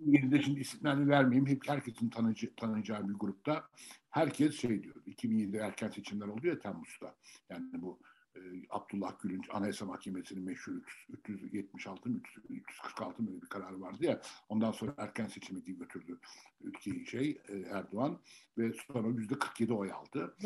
2007'de 0.04 0.42
şimdi 0.42 0.60
isimlerini 0.60 1.08
vermeyeyim. 1.08 1.46
Hep 1.46 1.68
herkesin 1.68 2.08
tanıcı, 2.08 2.54
tanıyacağı 2.56 3.08
bir 3.08 3.14
grupta. 3.14 3.68
Herkes 4.10 4.54
şey 4.54 4.82
diyor. 4.82 4.94
2007'de 5.06 5.58
erken 5.58 5.90
seçimler 5.90 6.26
oldu 6.26 6.46
ya 6.46 6.58
Temmuz'da. 6.58 7.14
Yani 7.50 7.82
bu 7.82 7.98
e, 8.36 8.40
Abdullah 8.70 9.18
Gül'ün 9.22 9.42
Anayasa 9.50 9.84
Mahkemesi'nin 9.84 10.44
meşhur 10.44 10.72
376 11.08 12.08
mı 12.08 12.20
346 12.50 13.22
mı 13.22 13.42
bir 13.42 13.46
kararı 13.46 13.80
vardı 13.80 14.04
ya 14.04 14.20
ondan 14.48 14.72
sonra 14.72 14.94
erken 14.98 15.26
seçime 15.26 15.60
götürdü 15.60 16.18
ülkeyi 16.60 17.06
şey 17.06 17.40
e, 17.48 17.58
Erdoğan 17.58 18.20
ve 18.58 18.72
sonra 18.72 19.08
yüzde 19.08 19.34
47 19.38 19.72
oy 19.72 19.92
aldı. 19.92 20.36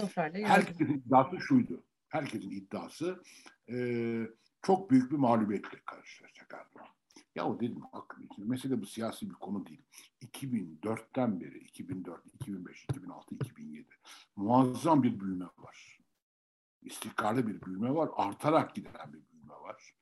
Herkesin 0.48 0.86
iddiası 0.86 1.40
şuydu. 1.40 1.82
Herkesin 2.08 2.50
iddiası 2.50 3.22
e, 3.70 3.76
çok 4.62 4.90
büyük 4.90 5.10
bir 5.10 5.16
mağlubiyetle 5.16 5.78
karşılaşacak 5.86 6.54
Erdoğan. 6.54 6.97
Ya 7.38 7.46
o 7.46 7.60
dedim 7.60 7.82
hakkım 7.92 8.24
için. 8.24 8.50
Mesele 8.50 8.80
bu 8.80 8.86
siyasi 8.86 9.30
bir 9.30 9.34
konu 9.34 9.66
değil. 9.66 9.82
2004'ten 10.22 11.40
beri 11.40 11.58
2004, 11.58 12.26
2005, 12.34 12.84
2006, 12.90 13.34
2007 13.34 13.88
muazzam 14.36 15.02
bir 15.02 15.20
büyüme 15.20 15.44
var 15.44 15.98
istikrarlı 16.82 17.46
bir 17.46 17.62
büyüme 17.62 17.94
var, 17.94 18.10
artarak 18.16 18.74
giden 18.74 19.08
bir 19.08 19.32
büyüme 19.32 19.54
var. 19.54 19.94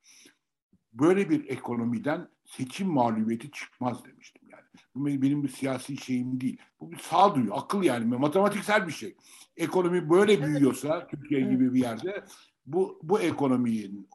Böyle 0.93 1.29
bir 1.29 1.49
ekonomiden 1.49 2.29
seçim 2.45 2.87
mağlubiyeti 2.87 3.51
çıkmaz 3.51 4.05
demiştim 4.05 4.49
yani. 4.49 4.63
Bu 4.95 5.05
benim 5.05 5.43
bir 5.43 5.49
siyasi 5.49 5.97
şeyim 5.97 6.41
değil. 6.41 6.57
Bu 6.79 6.91
bir 6.91 6.97
sağduyu, 6.97 7.53
akıl 7.53 7.83
yani 7.83 8.05
matematiksel 8.05 8.87
bir 8.87 8.91
şey. 8.91 9.17
Ekonomi 9.57 10.09
böyle 10.09 10.45
büyüyorsa 10.45 11.07
Türkiye 11.07 11.41
gibi 11.41 11.73
bir 11.73 11.79
yerde 11.79 12.23
bu 12.67 12.99
bu 13.03 13.19
ekonominin 13.19 14.09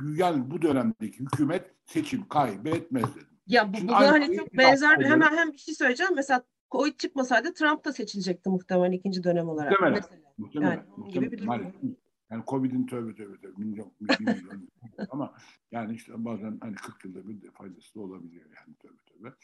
büyüyen 0.00 0.50
bu 0.50 0.62
dönemdeki 0.62 1.20
hükümet 1.20 1.70
seçim 1.86 2.28
kaybetmez 2.28 3.16
dedim. 3.16 3.28
Ya 3.46 3.72
bu, 3.72 3.88
bu 3.88 3.92
hani 3.92 4.36
çok 4.36 4.54
benzer 4.54 5.04
hemen 5.04 5.36
hem 5.36 5.52
bir 5.52 5.58
şey 5.58 5.74
söyleyeceğim. 5.74 6.12
Mesela 6.16 6.44
oy 6.70 6.96
çıkmasaydı 6.96 7.54
Trump 7.54 7.84
da 7.84 7.92
seçilecekti 7.92 8.50
muhtemelen 8.50 8.92
ikinci 8.92 9.24
dönem 9.24 9.48
olarak. 9.48 9.70
Muhtemelen. 9.70 9.94
Mesela. 9.94 10.32
Muhtemelen. 10.38 10.70
Yani, 10.70 10.82
muhtemelen. 10.96 11.30
Gibi 11.30 11.42
bir 11.42 11.46
durum. 11.46 11.96
Yani 12.30 12.42
Covid'in 12.46 12.86
tövbe 12.86 13.14
tövbe 13.14 13.40
tövbe 13.40 13.52
milyon, 13.56 13.92
milyon 14.00 14.68
ama 15.10 15.34
yani 15.72 15.94
işte 15.94 16.12
bazen 16.16 16.58
hani 16.60 16.74
40 16.74 17.04
yılda 17.04 17.28
bir 17.28 17.42
de 17.42 17.50
faydası 17.50 17.94
da 17.94 18.00
olabiliyor 18.00 18.44
yani 18.44 18.76
tövbe 18.76 19.02
tövbe. 19.06 19.34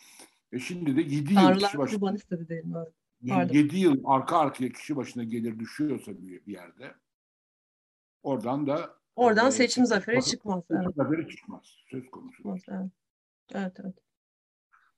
E 0.53 0.59
şimdi 0.59 0.97
de 0.97 1.01
7 1.01 1.35
yıl 1.35 1.55
kişi 1.59 1.79
başına, 1.79 2.17
değil 2.49 2.65
7 3.53 3.79
yıl 3.79 4.01
arka 4.05 4.39
arkaya 4.39 4.73
kişi 4.73 4.97
başına 4.97 5.25
gelir 5.25 5.59
düşüyorsa 5.59 6.13
bir, 6.23 6.47
bir 6.47 6.53
yerde 6.53 6.95
oradan 8.23 8.67
da 8.67 8.95
oradan 9.17 9.49
e, 9.49 9.51
seçim 9.51 9.87
zaferi 9.87 10.25
çıkmaz. 10.25 10.65
Seçim 10.69 10.83
evet. 10.85 10.97
zaferi 10.97 11.29
çıkmaz. 11.29 11.63
Söz 11.91 12.11
konusu. 12.11 12.43
Evet. 12.49 12.91
evet, 13.55 13.77
evet. 13.81 13.95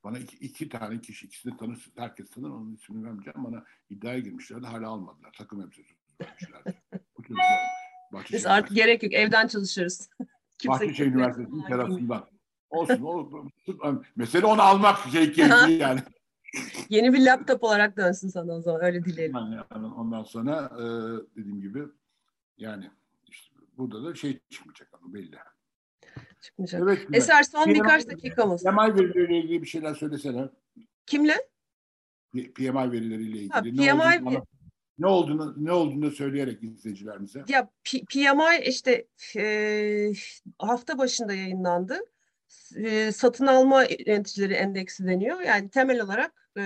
Bana 0.04 0.18
iki, 0.18 0.37
iki 0.37 0.68
tane 0.68 1.00
kişi, 1.00 1.26
ikisini 1.26 1.56
tanır, 1.56 1.92
herkes 1.96 2.30
tanır, 2.30 2.50
onun 2.50 2.74
ismini 2.74 3.04
vermeyeceğim. 3.04 3.44
Bana 3.44 3.64
iddiaya 3.90 4.18
girmişlerdi, 4.18 4.66
hala 4.66 4.88
almadılar. 4.88 5.32
Takım 5.38 5.61
elbisesi 5.61 5.94
vermişlerdi. 6.20 6.74
Biz 8.32 8.46
artık 8.46 8.76
gerek 8.76 9.02
yok. 9.02 9.12
Evden 9.12 9.46
çalışıyoruz. 9.46 10.08
Bahçeşehir 10.68 11.12
Üniversitesi'nin 11.12 11.66
terasından. 11.66 12.28
Olsun. 12.70 13.02
O, 13.02 13.30
mesele 14.16 14.46
onu 14.46 14.62
almak 14.62 14.98
şey 14.98 15.32
keyifli 15.32 15.72
yani. 15.72 16.00
Yeni 16.88 17.12
bir 17.12 17.26
laptop 17.26 17.64
olarak 17.64 17.96
dönsün 17.96 18.28
sana 18.28 18.52
o 18.52 18.61
zaman 18.61 18.85
öyle 18.85 19.04
dileyelim. 19.04 19.37
Yani 19.37 19.87
ondan 19.87 20.22
sonra 20.22 20.70
e, 20.78 20.85
dediğim 21.37 21.61
gibi 21.61 21.82
yani 22.58 22.90
burada 23.78 24.04
da 24.04 24.14
şey 24.14 24.40
çıkmayacak 24.50 24.88
ama 24.92 25.14
belli. 25.14 25.37
Çıkmayacak. 26.40 26.82
Evet, 26.82 27.06
Eser 27.12 27.42
son 27.42 27.64
PMI, 27.64 27.74
birkaç 27.74 28.08
dakikamız. 28.08 28.62
PMI 28.62 28.94
verileriyle 28.94 29.38
ilgili 29.38 29.62
bir 29.62 29.66
şeyler 29.66 29.94
söylesene. 29.94 30.48
Kimle? 31.06 31.37
PMI 32.32 32.92
verileriyle 32.92 33.38
ilgili. 33.38 33.48
Ha, 33.48 33.62
PMI 33.62 34.35
ne, 34.35 34.42
ne 34.98 35.06
olduğunu 35.06 35.54
ne 35.56 35.72
olduğunu 35.72 36.11
söyleyerek 36.11 36.62
izleyicilerimize. 36.62 37.44
Ya 37.48 37.70
PMI 37.85 38.64
işte 38.66 39.06
e, 39.37 40.12
hafta 40.58 40.98
başında 40.98 41.35
yayınlandı. 41.35 42.00
E, 42.76 43.12
satın 43.12 43.46
alma 43.46 43.85
yöneticileri 44.06 44.52
endeksi 44.54 45.06
deniyor. 45.06 45.40
Yani 45.40 45.68
temel 45.68 46.00
olarak 46.00 46.50
e, 46.58 46.62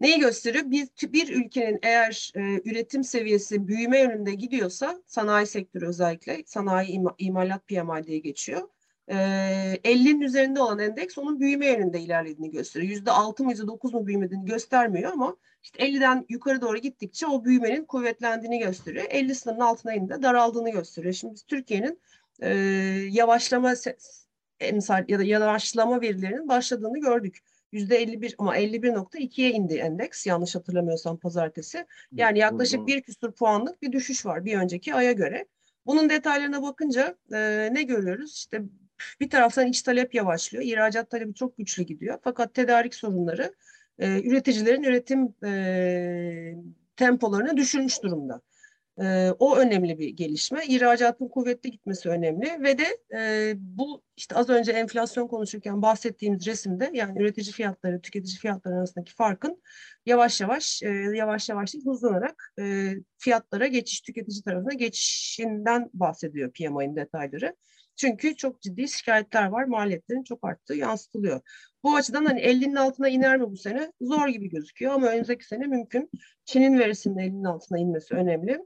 neyi 0.00 0.20
gösteriyor? 0.20 0.70
Bir, 0.70 0.88
bir 1.02 1.28
ülkenin 1.28 1.78
eğer 1.82 2.32
e, 2.34 2.40
üretim 2.40 3.04
seviyesi 3.04 3.68
büyüme 3.68 3.98
yönünde 3.98 4.34
gidiyorsa 4.34 5.02
sanayi 5.06 5.46
sektörü 5.46 5.86
özellikle 5.86 6.42
sanayi 6.46 6.88
ima, 6.88 7.14
imalat 7.18 7.68
PMI 7.68 8.06
diye 8.06 8.18
geçiyor. 8.18 8.68
E, 9.08 9.14
50'nin 9.84 10.20
üzerinde 10.20 10.60
olan 10.60 10.78
endeks 10.78 11.18
onun 11.18 11.40
büyüme 11.40 11.66
yönünde 11.66 12.00
ilerlediğini 12.00 12.50
gösteriyor. 12.50 12.90
Yüzde 12.90 13.10
altı 13.10 13.44
mı 13.44 13.50
yüzde 13.50 13.66
dokuz 13.66 13.94
mu 13.94 14.06
büyümediğini 14.06 14.44
göstermiyor 14.44 15.12
ama 15.12 15.36
işte 15.62 15.84
50'den 15.84 16.26
yukarı 16.28 16.60
doğru 16.60 16.78
gittikçe 16.78 17.26
o 17.26 17.44
büyümenin 17.44 17.84
kuvvetlendiğini 17.84 18.58
gösteriyor. 18.58 19.06
50 19.10 19.34
sınırının 19.34 19.64
altına 19.64 19.94
indi 19.94 20.22
daraldığını 20.22 20.70
gösteriyor. 20.70 21.14
Şimdi 21.14 21.34
Türkiye'nin 21.46 22.00
e, 22.42 22.48
yavaşlama 23.10 23.74
emsal 24.60 25.04
ya 25.08 25.18
da 25.18 25.22
yavaşlama 25.22 26.00
verilerinin 26.00 26.48
başladığını 26.48 27.00
gördük. 27.00 27.38
Yüzde 27.72 27.96
51 27.96 28.34
ama 28.38 28.58
51.2'ye 28.58 29.50
indi 29.50 29.74
endeks 29.74 30.26
yanlış 30.26 30.54
hatırlamıyorsam 30.54 31.18
pazartesi. 31.18 31.86
Yani 32.12 32.38
yaklaşık 32.38 32.86
bir 32.86 33.02
küsur 33.02 33.32
puanlık 33.32 33.82
bir 33.82 33.92
düşüş 33.92 34.26
var 34.26 34.44
bir 34.44 34.58
önceki 34.58 34.94
aya 34.94 35.12
göre. 35.12 35.46
Bunun 35.86 36.10
detaylarına 36.10 36.62
bakınca 36.62 37.16
e, 37.32 37.68
ne 37.72 37.82
görüyoruz? 37.82 38.34
İşte 38.34 38.62
bir 39.20 39.30
taraftan 39.30 39.66
iç 39.66 39.82
talep 39.82 40.14
yavaşlıyor. 40.14 40.64
ihracat 40.64 41.10
talebi 41.10 41.34
çok 41.34 41.56
güçlü 41.56 41.82
gidiyor. 41.82 42.18
Fakat 42.22 42.54
tedarik 42.54 42.94
sorunları 42.94 43.54
e, 43.98 44.22
üreticilerin 44.22 44.82
üretim 44.82 45.34
e, 45.44 46.54
tempolarını 46.96 47.56
düşürmüş 47.56 48.02
durumda. 48.02 48.40
E, 49.02 49.30
o 49.38 49.56
önemli 49.56 49.98
bir 49.98 50.08
gelişme. 50.08 50.64
İhracatın 50.66 51.28
kuvvetli 51.28 51.70
gitmesi 51.70 52.08
önemli 52.08 52.62
ve 52.62 52.78
de 52.78 52.86
e, 53.18 53.52
bu 53.56 54.02
işte 54.16 54.34
az 54.34 54.48
önce 54.48 54.72
enflasyon 54.72 55.28
konuşurken 55.28 55.82
bahsettiğimiz 55.82 56.46
resimde 56.46 56.90
yani 56.94 57.22
üretici 57.22 57.52
fiyatları, 57.52 58.00
tüketici 58.00 58.36
fiyatları 58.36 58.74
arasındaki 58.74 59.14
farkın 59.14 59.62
yavaş 60.06 60.40
yavaş 60.40 60.82
e, 60.82 60.88
yavaş 61.14 61.48
yavaş 61.48 61.74
hızlanarak 61.74 62.52
e, 62.60 62.92
fiyatlara 63.18 63.66
geçiş 63.66 64.00
tüketici 64.00 64.42
tarafına 64.42 64.74
geçişinden 64.74 65.90
bahsediyor 65.94 66.52
PMI'nin 66.52 66.96
detayları. 66.96 67.56
Çünkü 67.96 68.36
çok 68.36 68.62
ciddi 68.62 68.88
şikayetler 68.88 69.46
var. 69.46 69.64
Maliyetlerin 69.64 70.22
çok 70.22 70.44
arttığı 70.44 70.74
yansıtılıyor. 70.74 71.40
Bu 71.82 71.96
açıdan 71.96 72.24
hani 72.24 72.40
50'nin 72.40 72.74
altına 72.74 73.08
iner 73.08 73.36
mi 73.36 73.50
bu 73.50 73.56
sene? 73.56 73.92
Zor 74.00 74.28
gibi 74.28 74.48
gözüküyor 74.48 74.92
ama 74.92 75.06
önümüzdeki 75.06 75.44
sene 75.44 75.66
mümkün. 75.66 76.10
Çin'in 76.44 76.78
verisinin 76.78 77.16
50'nin 77.16 77.44
altına 77.44 77.78
inmesi 77.78 78.14
önemli. 78.14 78.58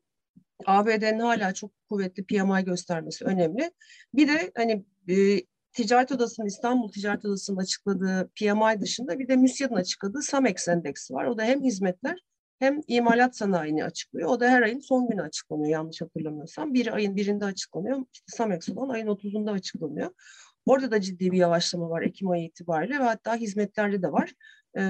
ABD'nin 0.67 1.19
hala 1.19 1.55
çok 1.55 1.71
kuvvetli 1.89 2.25
PMI 2.25 2.65
göstermesi 2.65 3.25
önemli. 3.25 3.71
Bir 4.15 4.29
de 4.29 4.53
hani 4.57 4.85
e, 5.09 5.41
Ticaret 5.73 6.13
Odası'nın 6.13 6.47
İstanbul 6.47 6.93
Ticaret 6.93 7.25
Odası'nın 7.25 7.57
açıkladığı 7.57 8.31
PMI 8.41 8.81
dışında 8.81 9.19
bir 9.19 9.29
de 9.29 9.37
MÜSİAD'ın 9.37 9.75
açıkladığı 9.75 10.23
SAMEX 10.23 10.69
endeksi 10.69 11.15
var. 11.15 11.25
O 11.25 11.39
da 11.39 11.43
hem 11.43 11.63
hizmetler 11.63 12.19
hem 12.59 12.81
imalat 12.89 13.37
sanayini 13.37 13.85
açıklıyor. 13.85 14.29
O 14.29 14.41
da 14.41 14.49
her 14.49 14.63
ayın 14.63 14.81
son 14.81 15.09
günü 15.09 15.23
açıklanıyor 15.23 15.71
yanlış 15.71 16.01
hatırlamıyorsam. 16.01 16.75
Bir 16.75 16.95
ayın 16.95 17.17
birinde 17.17 17.45
açıklanıyor. 17.45 18.05
İşte 18.13 18.37
SAMEX 18.37 18.69
olan 18.69 18.89
ayın 18.89 19.07
30'unda 19.07 19.51
açıklanıyor. 19.51 20.11
Orada 20.67 20.91
da 20.91 21.01
ciddi 21.01 21.33
bir 21.33 21.39
yavaşlama 21.39 21.91
var 21.91 22.03
Ekim 22.03 22.31
ayı 22.31 22.45
itibariyle 22.45 22.99
ve 22.99 23.03
hatta 23.03 23.37
hizmetlerde 23.37 24.03
de 24.03 24.13
var. 24.13 24.33
E, 24.79 24.81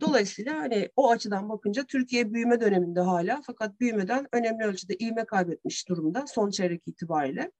dolayısıyla 0.00 0.58
hani 0.58 0.88
o 0.96 1.10
açıdan 1.10 1.48
bakınca 1.48 1.84
Türkiye 1.84 2.32
büyüme 2.32 2.60
döneminde 2.60 3.00
hala 3.00 3.40
fakat 3.46 3.80
büyümeden 3.80 4.26
önemli 4.32 4.64
ölçüde 4.64 4.94
ilme 4.94 5.24
kaybetmiş 5.24 5.88
durumda 5.88 6.24
son 6.26 6.50
çeyrek 6.50 6.88
itibariyle. 6.88 7.50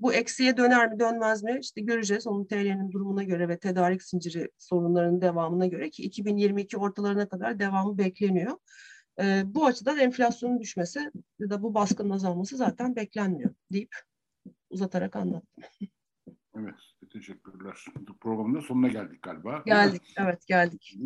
Bu 0.00 0.14
eksiye 0.14 0.56
döner 0.56 0.92
mi 0.92 1.00
dönmez 1.00 1.42
mi 1.42 1.58
işte 1.62 1.80
göreceğiz 1.80 2.26
onun 2.26 2.44
TL'nin 2.44 2.92
durumuna 2.92 3.22
göre 3.22 3.48
ve 3.48 3.58
tedarik 3.58 4.02
zinciri 4.02 4.50
sorunlarının 4.58 5.20
devamına 5.20 5.66
göre 5.66 5.90
ki 5.90 6.02
2022 6.02 6.76
ortalarına 6.76 7.28
kadar 7.28 7.58
devamı 7.58 7.98
bekleniyor. 7.98 8.58
E, 9.20 9.42
bu 9.46 9.66
açıdan 9.66 9.98
enflasyonun 9.98 10.60
düşmesi 10.60 11.10
ya 11.38 11.50
da 11.50 11.62
bu 11.62 11.74
baskının 11.74 12.10
azalması 12.10 12.56
zaten 12.56 12.96
beklenmiyor 12.96 13.54
deyip 13.72 13.94
uzatarak 14.70 15.16
anlattım. 15.16 15.64
Evet, 16.56 16.74
teşekkürler. 17.08 17.84
Programın 18.20 18.54
da 18.54 18.60
sonuna 18.60 18.88
geldik 18.88 19.22
galiba. 19.22 19.62
Geldik, 19.66 20.14
evet 20.18 20.46
geldik. 20.46 20.98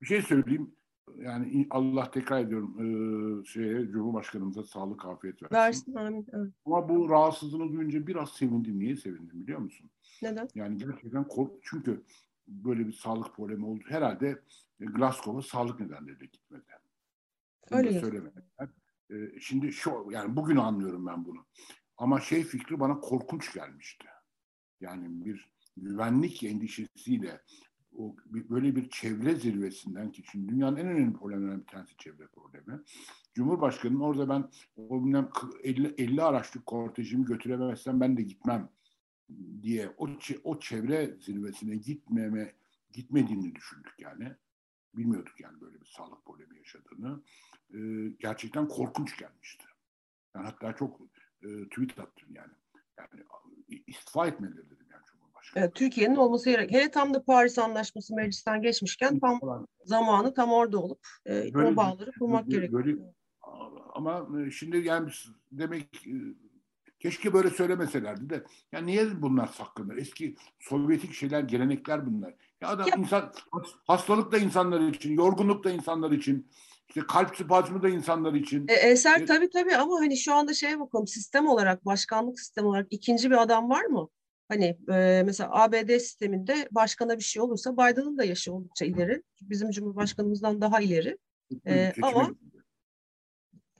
Bir 0.00 0.06
şey 0.06 0.22
söyleyeyim. 0.22 0.74
Yani 1.16 1.66
Allah 1.70 2.10
tekrar 2.10 2.40
ediyorum 2.40 2.74
e, 2.80 3.44
şeye, 3.44 3.86
Cumhurbaşkanımıza 3.86 4.62
sağlık, 4.62 5.04
afiyet 5.04 5.42
versin. 5.42 5.54
Versin, 5.56 5.94
amin. 5.94 6.26
Evet. 6.32 6.52
Ama 6.66 6.88
bu 6.88 7.10
rahatsızlığını 7.10 7.72
duyunca 7.72 8.06
biraz 8.06 8.32
sevindim. 8.32 8.78
Niye 8.78 8.96
sevindim 8.96 9.42
biliyor 9.42 9.58
musun? 9.58 9.90
Neden? 10.22 10.48
Yani 10.54 10.78
gerçekten 10.78 11.28
kork 11.28 11.52
çünkü 11.62 12.02
böyle 12.48 12.86
bir 12.86 12.92
sağlık 12.92 13.36
problemi 13.36 13.66
oldu. 13.66 13.82
Herhalde 13.88 14.42
Glasgow'a 14.78 15.42
sağlık 15.42 15.80
nedenleriyle 15.80 16.26
gitmedi. 16.26 16.62
Öyle 17.70 18.00
söylemediler. 18.00 18.68
E, 19.10 19.40
şimdi 19.40 19.72
şu 19.72 20.08
yani 20.10 20.36
bugün 20.36 20.56
anlıyorum 20.56 21.06
ben 21.06 21.24
bunu. 21.24 21.46
Ama 21.96 22.20
şey 22.20 22.44
fikri 22.44 22.80
bana 22.80 23.00
korkunç 23.00 23.54
gelmişti. 23.54 24.06
Yani 24.84 25.24
bir 25.24 25.48
güvenlik 25.76 26.42
endişesiyle 26.42 27.40
o 27.96 28.16
böyle 28.32 28.76
bir 28.76 28.90
çevre 28.90 29.34
zirvesinden 29.34 30.12
ki 30.12 30.22
şimdi 30.30 30.48
dünyanın 30.48 30.76
en 30.76 30.86
önemli 30.86 31.12
problemlerinden 31.12 31.60
bir 31.60 31.66
tanesi 31.66 31.96
çevre 31.96 32.26
problemi. 32.26 32.80
Cumhurbaşkanı'nın 33.34 34.00
orada 34.00 34.28
ben 34.28 34.50
o 34.76 35.02
50, 35.62 35.94
50 35.98 36.22
araçlık 36.22 36.66
kortejimi 36.66 37.24
götüremezsem 37.24 38.00
ben 38.00 38.16
de 38.16 38.22
gitmem 38.22 38.68
diye 39.62 39.94
o, 39.98 40.08
o 40.44 40.60
çevre 40.60 41.16
zirvesine 41.20 41.76
gitmeme 41.76 42.54
gitmediğini 42.92 43.54
düşündük 43.54 43.94
yani. 43.98 44.32
Bilmiyorduk 44.94 45.40
yani 45.40 45.60
böyle 45.60 45.80
bir 45.80 45.86
sağlık 45.86 46.24
problemi 46.24 46.58
yaşadığını. 46.58 47.22
Ee, 47.74 48.08
gerçekten 48.18 48.68
korkunç 48.68 49.18
gelmişti. 49.18 49.64
Yani 50.34 50.46
hatta 50.46 50.76
çok 50.76 51.00
e, 51.42 51.68
tweet 51.68 51.98
attım 51.98 52.28
yani. 52.34 52.52
Yani 52.98 53.24
istifa 53.86 54.26
etmeleri 54.26 54.56
dedim 54.56 54.86
yani 54.90 55.02
Cumhurbaşkanı. 55.06 55.64
Evet, 55.64 55.74
Türkiye'nin 55.74 56.16
olması 56.16 56.50
gerek. 56.50 56.72
Hele 56.72 56.90
tam 56.90 57.14
da 57.14 57.24
Paris 57.24 57.58
Anlaşması 57.58 58.14
meclisten 58.14 58.62
geçmişken 58.62 59.18
tam 59.18 59.40
zamanı 59.84 60.34
tam 60.34 60.52
orada 60.52 60.78
olup 60.78 60.98
e, 61.26 61.54
böyle, 61.54 61.68
o 61.68 61.76
bağları 61.76 62.12
kurmak 62.18 62.50
gerekiyor. 62.50 62.98
ama 63.94 64.28
e, 64.40 64.50
şimdi 64.50 64.76
yani 64.76 65.10
demek 65.52 66.06
e, 66.06 66.14
keşke 67.00 67.32
böyle 67.32 67.50
söylemeselerdi 67.50 68.30
de 68.30 68.44
ya 68.72 68.80
niye 68.80 69.22
bunlar 69.22 69.46
saklanır? 69.46 69.96
Eski 69.96 70.36
Sovyetik 70.60 71.12
şeyler, 71.12 71.40
gelenekler 71.40 72.06
bunlar. 72.06 72.34
Ya 72.60 72.68
adam 72.68 72.88
ya. 72.88 72.96
insan 72.96 73.32
hastalık 73.86 74.32
da 74.32 74.38
insanlar 74.38 74.80
için, 74.80 75.16
yorgunluk 75.16 75.64
da 75.64 75.70
insanlar 75.70 76.10
için, 76.10 76.48
işte 76.96 77.06
kalp 77.06 77.36
spazmı 77.36 77.82
da 77.82 77.88
insanlar 77.88 78.34
için. 78.34 78.66
E, 78.68 78.72
eser 78.72 79.20
e, 79.20 79.24
tabii 79.24 79.50
tabii 79.50 79.76
ama 79.76 80.00
hani 80.00 80.16
şu 80.16 80.34
anda 80.34 80.54
şeye 80.54 80.80
bakalım 80.80 81.06
sistem 81.06 81.46
olarak, 81.46 81.86
başkanlık 81.86 82.40
sistem 82.40 82.66
olarak 82.66 82.86
ikinci 82.90 83.30
bir 83.30 83.42
adam 83.42 83.70
var 83.70 83.84
mı? 83.84 84.08
Hani 84.48 84.78
e, 84.88 85.22
mesela 85.26 85.50
ABD 85.52 85.98
sisteminde 85.98 86.68
başkana 86.70 87.16
bir 87.16 87.22
şey 87.22 87.42
olursa 87.42 87.72
Biden'ın 87.72 88.18
da 88.18 88.24
yaşı 88.24 88.52
oldukça 88.52 88.84
ileri. 88.84 89.22
Bizim 89.40 89.70
Cumhurbaşkanımızdan 89.70 90.60
daha 90.60 90.80
ileri. 90.80 91.18
E, 91.66 91.92
ama 92.02 92.30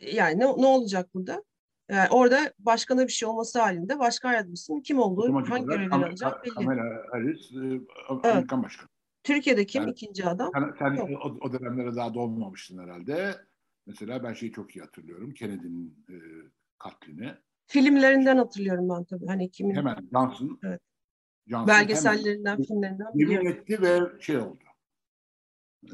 yani 0.00 0.38
ne, 0.38 0.44
ne 0.44 0.66
olacak 0.66 1.14
burada? 1.14 1.44
Yani 1.90 2.08
orada 2.10 2.52
başkana 2.58 3.06
bir 3.06 3.12
şey 3.12 3.28
olması 3.28 3.60
halinde 3.60 3.98
başkan 3.98 4.32
yardımcısının 4.32 4.80
kim 4.80 4.98
olduğu, 4.98 5.22
Otomatik 5.22 5.52
hangi 5.52 5.66
görevleri 5.66 5.94
alacak 5.94 6.44
belli. 6.44 6.54
Kamala 6.54 6.82
Harris, 7.10 7.52
e, 7.52 7.56
Amerikan 8.08 8.58
evet. 8.58 8.64
Başkanı. 8.64 8.88
Türkiye'de 9.24 9.66
kim 9.66 9.82
yani, 9.82 9.92
ikinci 9.92 10.24
adam? 10.26 10.50
Sen, 10.54 10.74
sen 10.78 10.96
o, 10.96 11.38
o 11.40 11.52
dönemlere 11.52 11.96
daha 11.96 12.14
doğmamıştın 12.14 12.78
herhalde. 12.78 13.34
Mesela 13.86 14.22
ben 14.22 14.32
şeyi 14.32 14.52
çok 14.52 14.76
iyi 14.76 14.80
hatırlıyorum. 14.80 15.34
Kennedy'nin 15.34 16.04
e, 16.08 16.16
katlini. 16.78 17.34
Filmlerinden 17.66 18.36
hatırlıyorum 18.36 18.88
ben 18.88 19.04
tabii. 19.04 19.26
Hani 19.26 19.50
kimin? 19.50 19.74
Hemen 19.74 20.08
Johnson. 20.12 20.60
Evet. 20.64 20.80
Johnson 21.46 21.68
Belgesellerinden, 21.68 22.52
hemen, 22.52 22.64
filmlerinden 22.64 23.14
biliyorum. 23.14 23.46
etti 23.46 23.82
ve 23.82 24.00
şey 24.20 24.36
oldu. 24.36 24.64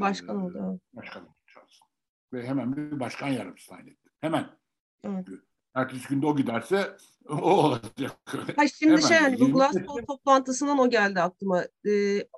Başkan 0.00 0.40
ee, 0.40 0.42
oldu. 0.42 0.80
Başkan 0.92 1.22
oldu 1.22 1.34
Johnson. 1.46 1.88
Ve 2.32 2.46
hemen 2.46 2.76
bir 2.76 3.00
başkan 3.00 3.28
yardımcısı 3.28 3.70
tayin 3.70 3.86
etti. 3.86 4.10
Hemen. 4.20 4.46
Evet. 5.04 5.28
Ertesi 5.74 6.08
günde 6.08 6.26
o 6.26 6.36
giderse 6.36 6.96
o 7.28 7.36
olacak. 7.36 8.16
Ha 8.56 8.68
şimdi 8.68 8.92
Hemen. 8.92 9.08
şey 9.08 9.16
hani 9.16 9.40
bu 9.40 9.52
Glasgow 9.52 10.04
toplantısından 10.04 10.78
o 10.78 10.90
geldi 10.90 11.20
aklıma. 11.20 11.62
Ee, 11.62 11.90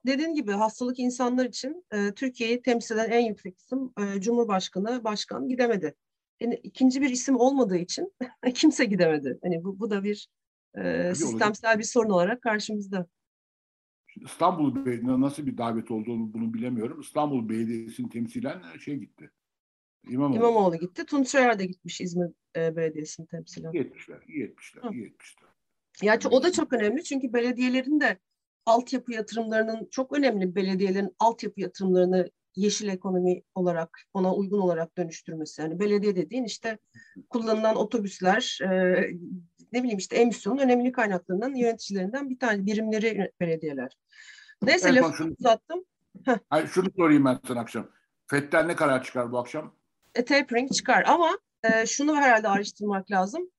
dediğin 0.06 0.34
gibi 0.34 0.52
hastalık 0.52 0.98
insanlar 0.98 1.46
için 1.46 1.84
e, 1.92 2.14
Türkiye'yi 2.14 2.62
temsil 2.62 2.94
eden 2.94 3.10
en 3.10 3.26
yüksek 3.26 3.58
isim 3.58 3.92
e, 3.98 4.20
Cumhurbaşkanı, 4.20 5.04
Başkan 5.04 5.48
gidemedi. 5.48 5.94
Yani 6.40 6.54
ikinci 6.54 7.02
bir 7.02 7.10
isim 7.10 7.36
olmadığı 7.36 7.76
için 7.76 8.12
kimse 8.54 8.84
gidemedi. 8.84 9.38
Hani 9.42 9.64
bu, 9.64 9.80
bu 9.80 9.90
da 9.90 10.04
bir 10.04 10.28
e, 10.78 11.14
sistemsel 11.14 11.78
bir 11.78 11.84
sorun 11.84 12.10
olarak 12.10 12.42
karşımızda. 12.42 13.06
İstanbul 14.16 14.74
Belediyesi'ne 14.74 15.20
nasıl 15.20 15.46
bir 15.46 15.58
davet 15.58 15.90
olduğunu 15.90 16.34
bunu 16.34 16.54
bilemiyorum. 16.54 17.00
İstanbul 17.00 17.48
Belediyesi'ni 17.48 18.08
temsilen 18.08 18.62
şey 18.78 18.96
gitti. 18.96 19.30
İmamoğlu. 20.08 20.36
İmamoğlu 20.36 20.76
gitti. 20.76 21.06
Tunç 21.06 21.28
Soyer 21.28 21.58
de 21.58 21.66
gitmiş 21.66 22.00
İzmir 22.00 22.28
e, 22.56 22.76
Belediyesi'ni 22.76 23.26
iyi 23.72 24.44
etmişler, 24.44 24.82
Hı. 24.82 24.94
iyi 24.94 25.06
etmişler. 25.06 25.48
Ya 26.02 26.12
yani 26.12 26.34
o 26.34 26.42
da 26.42 26.52
çok 26.52 26.72
önemli 26.72 27.04
çünkü 27.04 27.32
belediyelerin 27.32 28.00
de 28.00 28.18
altyapı 28.66 29.12
yatırımlarının 29.12 29.88
çok 29.90 30.12
önemli 30.18 30.54
belediyelerin 30.54 31.16
altyapı 31.18 31.60
yatırımlarını 31.60 32.30
yeşil 32.56 32.88
ekonomi 32.88 33.42
olarak 33.54 33.98
ona 34.14 34.34
uygun 34.34 34.60
olarak 34.60 34.98
dönüştürmesi. 34.98 35.62
Yani 35.62 35.80
belediye 35.80 36.16
dediğin 36.16 36.44
işte 36.44 36.78
kullanılan 37.30 37.76
otobüsler 37.76 38.58
e, 38.62 38.68
ne 39.72 39.82
bileyim 39.82 39.98
işte 39.98 40.16
emisyonun 40.16 40.58
önemli 40.58 40.92
kaynaklarından 40.92 41.54
yöneticilerinden 41.54 42.30
bir 42.30 42.38
tane 42.38 42.66
birimleri 42.66 43.32
belediyeler. 43.40 43.96
Neyse 44.62 44.88
evet, 44.88 45.02
lafı 45.02 45.16
şunu, 45.16 45.34
uzattım. 45.38 45.84
Hayır, 46.50 46.66
şunu 46.66 46.88
sorayım 46.96 47.24
ben 47.24 47.38
sana 47.46 47.60
akşam. 47.60 47.88
FED'den 48.26 48.68
ne 48.68 48.76
karar 48.76 49.04
çıkar 49.04 49.32
bu 49.32 49.38
akşam? 49.38 49.74
E, 50.14 50.24
tapering 50.24 50.72
çıkar 50.72 51.04
ama 51.06 51.38
e, 51.64 51.86
şunu 51.86 52.16
herhalde 52.16 52.48
araştırmak 52.48 53.10
lazım. 53.10 53.50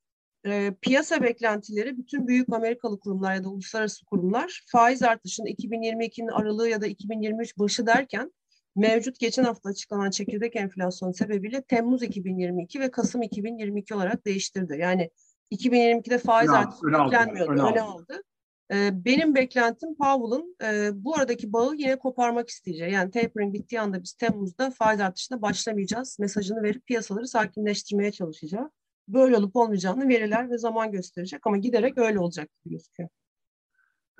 E, 0.45 0.73
piyasa 0.81 1.23
beklentileri 1.23 1.97
bütün 1.97 2.27
büyük 2.27 2.53
Amerikalı 2.53 2.99
kurumlar 2.99 3.35
ya 3.35 3.43
da 3.43 3.49
uluslararası 3.49 4.05
kurumlar 4.05 4.63
faiz 4.67 5.03
artışının 5.03 5.47
2022'nin 5.47 6.27
aralığı 6.27 6.69
ya 6.69 6.81
da 6.81 6.87
2023 6.87 7.57
başı 7.57 7.85
derken 7.87 8.31
mevcut 8.75 9.19
geçen 9.19 9.43
hafta 9.43 9.69
açıklanan 9.69 10.09
çekirdek 10.09 10.55
enflasyon 10.55 11.11
sebebiyle 11.11 11.61
Temmuz 11.61 12.03
2022 12.03 12.79
ve 12.79 12.91
Kasım 12.91 13.21
2022 13.21 13.95
olarak 13.95 14.25
değiştirdi. 14.25 14.77
Yani 14.79 15.09
2022'de 15.51 16.17
faiz 16.17 16.49
artışı 16.49 16.83
beklenmiyordu, 16.83 17.61
öne 17.61 17.81
aldı. 17.81 18.23
Benim 18.71 19.35
beklentim 19.35 19.95
Powell'ın 19.95 20.55
e, 20.63 20.89
bu 20.93 21.15
aradaki 21.15 21.53
bağı 21.53 21.75
yine 21.75 21.99
koparmak 21.99 22.49
isteyeceği. 22.49 22.91
Yani 22.91 23.11
tapering 23.11 23.53
bittiği 23.53 23.81
anda 23.81 24.03
biz 24.03 24.13
Temmuz'da 24.13 24.71
faiz 24.71 24.99
artışına 24.99 25.41
başlamayacağız 25.41 26.19
mesajını 26.19 26.63
verip 26.63 26.85
piyasaları 26.87 27.27
sakinleştirmeye 27.27 28.11
çalışacak. 28.11 28.71
Böyle 29.07 29.37
olup 29.37 29.55
olmayacağını 29.55 30.07
veriler 30.07 30.49
ve 30.49 30.57
zaman 30.57 30.91
gösterecek 30.91 31.47
ama 31.47 31.57
giderek 31.57 31.97
öyle 31.97 32.19
olacak 32.19 32.49
gibi 32.63 32.73
gözüküyor. 32.73 33.09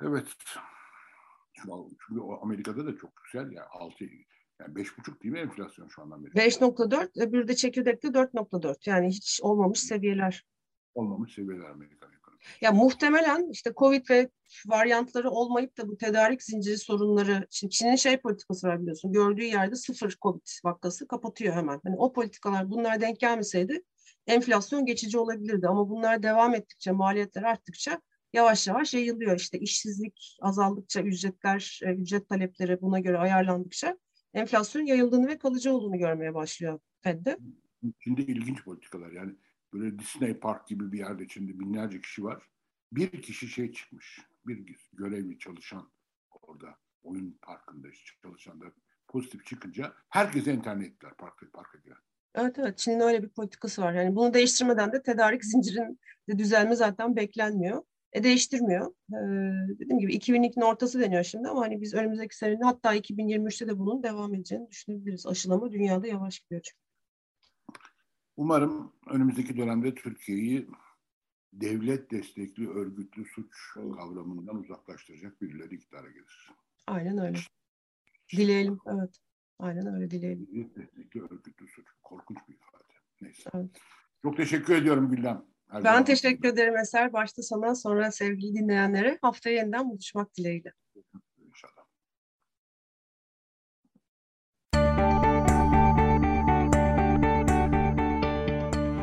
Evet. 0.02 0.26
Çünkü 2.06 2.20
Amerika'da 2.42 2.86
da 2.86 2.96
çok 2.96 3.10
güzel 3.16 3.52
ya. 3.52 3.66
6 3.70 4.04
yani 4.60 4.76
beş 4.76 4.98
buçuk 4.98 5.22
değil 5.22 5.32
mi 5.32 5.38
enflasyon 5.38 5.88
şu 5.88 6.02
anda 6.02 6.14
Amerika'da? 6.14 6.44
5.4, 6.44 7.28
öbürü 7.28 7.48
de 7.48 7.56
çekirdekte 7.56 8.08
4.4. 8.08 8.90
Yani 8.90 9.08
hiç 9.08 9.40
olmamış 9.42 9.80
seviyeler. 9.80 10.46
Olmamış 10.94 11.34
seviyeler 11.34 11.70
Amerika'da. 11.70 12.13
Ya 12.60 12.72
muhtemelen 12.72 13.50
işte 13.50 13.72
Covid 13.76 14.10
ve 14.10 14.30
varyantları 14.66 15.30
olmayıp 15.30 15.78
da 15.78 15.88
bu 15.88 15.96
tedarik 15.96 16.42
zinciri 16.42 16.78
sorunları, 16.78 17.46
şimdi 17.50 17.70
Çin'in 17.70 17.96
şey 17.96 18.16
politikası 18.16 18.68
var 18.68 18.80
biliyorsun, 18.80 19.12
gördüğü 19.12 19.44
yerde 19.44 19.76
sıfır 19.76 20.16
Covid 20.22 20.46
vakası 20.64 21.08
kapatıyor 21.08 21.54
hemen. 21.54 21.80
Hani 21.84 21.96
o 21.96 22.12
politikalar 22.12 22.70
bunlar 22.70 23.00
denk 23.00 23.20
gelmeseydi 23.20 23.82
enflasyon 24.26 24.86
geçici 24.86 25.18
olabilirdi 25.18 25.68
ama 25.68 25.88
bunlar 25.88 26.22
devam 26.22 26.54
ettikçe, 26.54 26.90
maliyetler 26.90 27.42
arttıkça 27.42 28.00
yavaş 28.32 28.66
yavaş 28.66 28.94
yayılıyor. 28.94 29.36
İşte 29.36 29.58
işsizlik 29.58 30.36
azaldıkça, 30.40 31.00
ücretler, 31.00 31.80
e, 31.84 31.94
ücret 31.94 32.28
talepleri 32.28 32.80
buna 32.80 33.00
göre 33.00 33.18
ayarlandıkça 33.18 33.98
enflasyon 34.34 34.86
yayıldığını 34.86 35.28
ve 35.28 35.38
kalıcı 35.38 35.72
olduğunu 35.72 35.98
görmeye 35.98 36.34
başlıyor 36.34 36.80
Fed'de. 37.00 37.38
Şimdi 38.00 38.22
ilginç 38.22 38.64
politikalar 38.64 39.12
yani 39.12 39.32
böyle 39.74 39.98
Disney 39.98 40.34
Park 40.34 40.66
gibi 40.66 40.92
bir 40.92 40.98
yerde 40.98 41.24
içinde 41.24 41.60
binlerce 41.60 42.00
kişi 42.00 42.24
var. 42.24 42.42
Bir 42.92 43.22
kişi 43.22 43.48
şey 43.48 43.72
çıkmış. 43.72 44.20
Bir 44.46 44.76
görevli 44.92 45.38
çalışan 45.38 45.90
orada 46.30 46.78
oyun 47.02 47.38
parkında 47.42 47.88
çalışan 48.22 48.60
da 48.60 48.64
pozitif 49.08 49.46
çıkınca 49.46 49.92
herkese 50.08 50.54
internet 50.54 50.86
ettiler 50.86 51.12
parka, 51.18 51.50
parka 51.50 51.78
giren. 51.78 51.98
Evet 52.34 52.58
evet 52.58 52.78
Çin'in 52.78 53.00
öyle 53.00 53.22
bir 53.22 53.28
politikası 53.28 53.82
var. 53.82 53.92
Yani 53.92 54.16
bunu 54.16 54.34
değiştirmeden 54.34 54.92
de 54.92 55.02
tedarik 55.02 55.44
zincirin 55.44 56.00
de 56.28 56.38
düzelme 56.38 56.76
zaten 56.76 57.16
beklenmiyor. 57.16 57.82
E 58.12 58.24
değiştirmiyor. 58.24 58.94
Ee, 59.12 59.78
dediğim 59.78 59.98
gibi 59.98 60.16
2002'nin 60.16 60.64
ortası 60.64 61.00
deniyor 61.00 61.24
şimdi 61.24 61.48
ama 61.48 61.60
hani 61.60 61.80
biz 61.80 61.94
önümüzdeki 61.94 62.36
senenin 62.36 62.60
hatta 62.60 62.96
2023'te 62.96 63.68
de 63.68 63.78
bunun 63.78 64.02
devam 64.02 64.34
edeceğini 64.34 64.70
düşünebiliriz. 64.70 65.26
Aşılama 65.26 65.72
dünyada 65.72 66.06
yavaş 66.06 66.40
gidiyor 66.40 66.60
çünkü. 66.64 66.83
Umarım 68.36 68.92
önümüzdeki 69.10 69.56
dönemde 69.56 69.94
Türkiye'yi 69.94 70.68
devlet 71.52 72.10
destekli 72.10 72.68
örgütlü 72.68 73.24
suç 73.24 73.72
kavramından 73.74 74.56
uzaklaştıracak 74.56 75.40
birileri 75.42 75.74
iktidara 75.74 76.10
gelir. 76.10 76.50
Aynen 76.86 77.18
öyle. 77.18 77.38
Dileyelim, 78.36 78.78
evet. 78.86 79.20
Aynen 79.58 79.94
öyle 79.94 80.10
dileyelim. 80.10 80.46
Devlet 80.46 80.76
destekli 80.76 81.22
örgütlü 81.22 81.68
suç. 81.68 81.86
Korkunç 82.02 82.38
bir 82.48 82.54
ifade. 82.54 82.92
Neyse. 83.20 83.50
Evet. 83.54 83.70
Çok 84.22 84.36
teşekkür 84.36 84.74
ediyorum 84.74 85.10
Güldem. 85.10 85.44
Her 85.68 85.84
ben 85.84 86.04
teşekkür 86.04 86.48
ederim 86.48 86.76
Eser. 86.76 87.12
Başta 87.12 87.42
sana 87.42 87.74
sonra 87.74 88.12
sevgili 88.12 88.54
dinleyenlere 88.54 89.18
haftaya 89.22 89.56
yeniden 89.56 89.90
buluşmak 89.90 90.36
dileğiyle. 90.36 90.72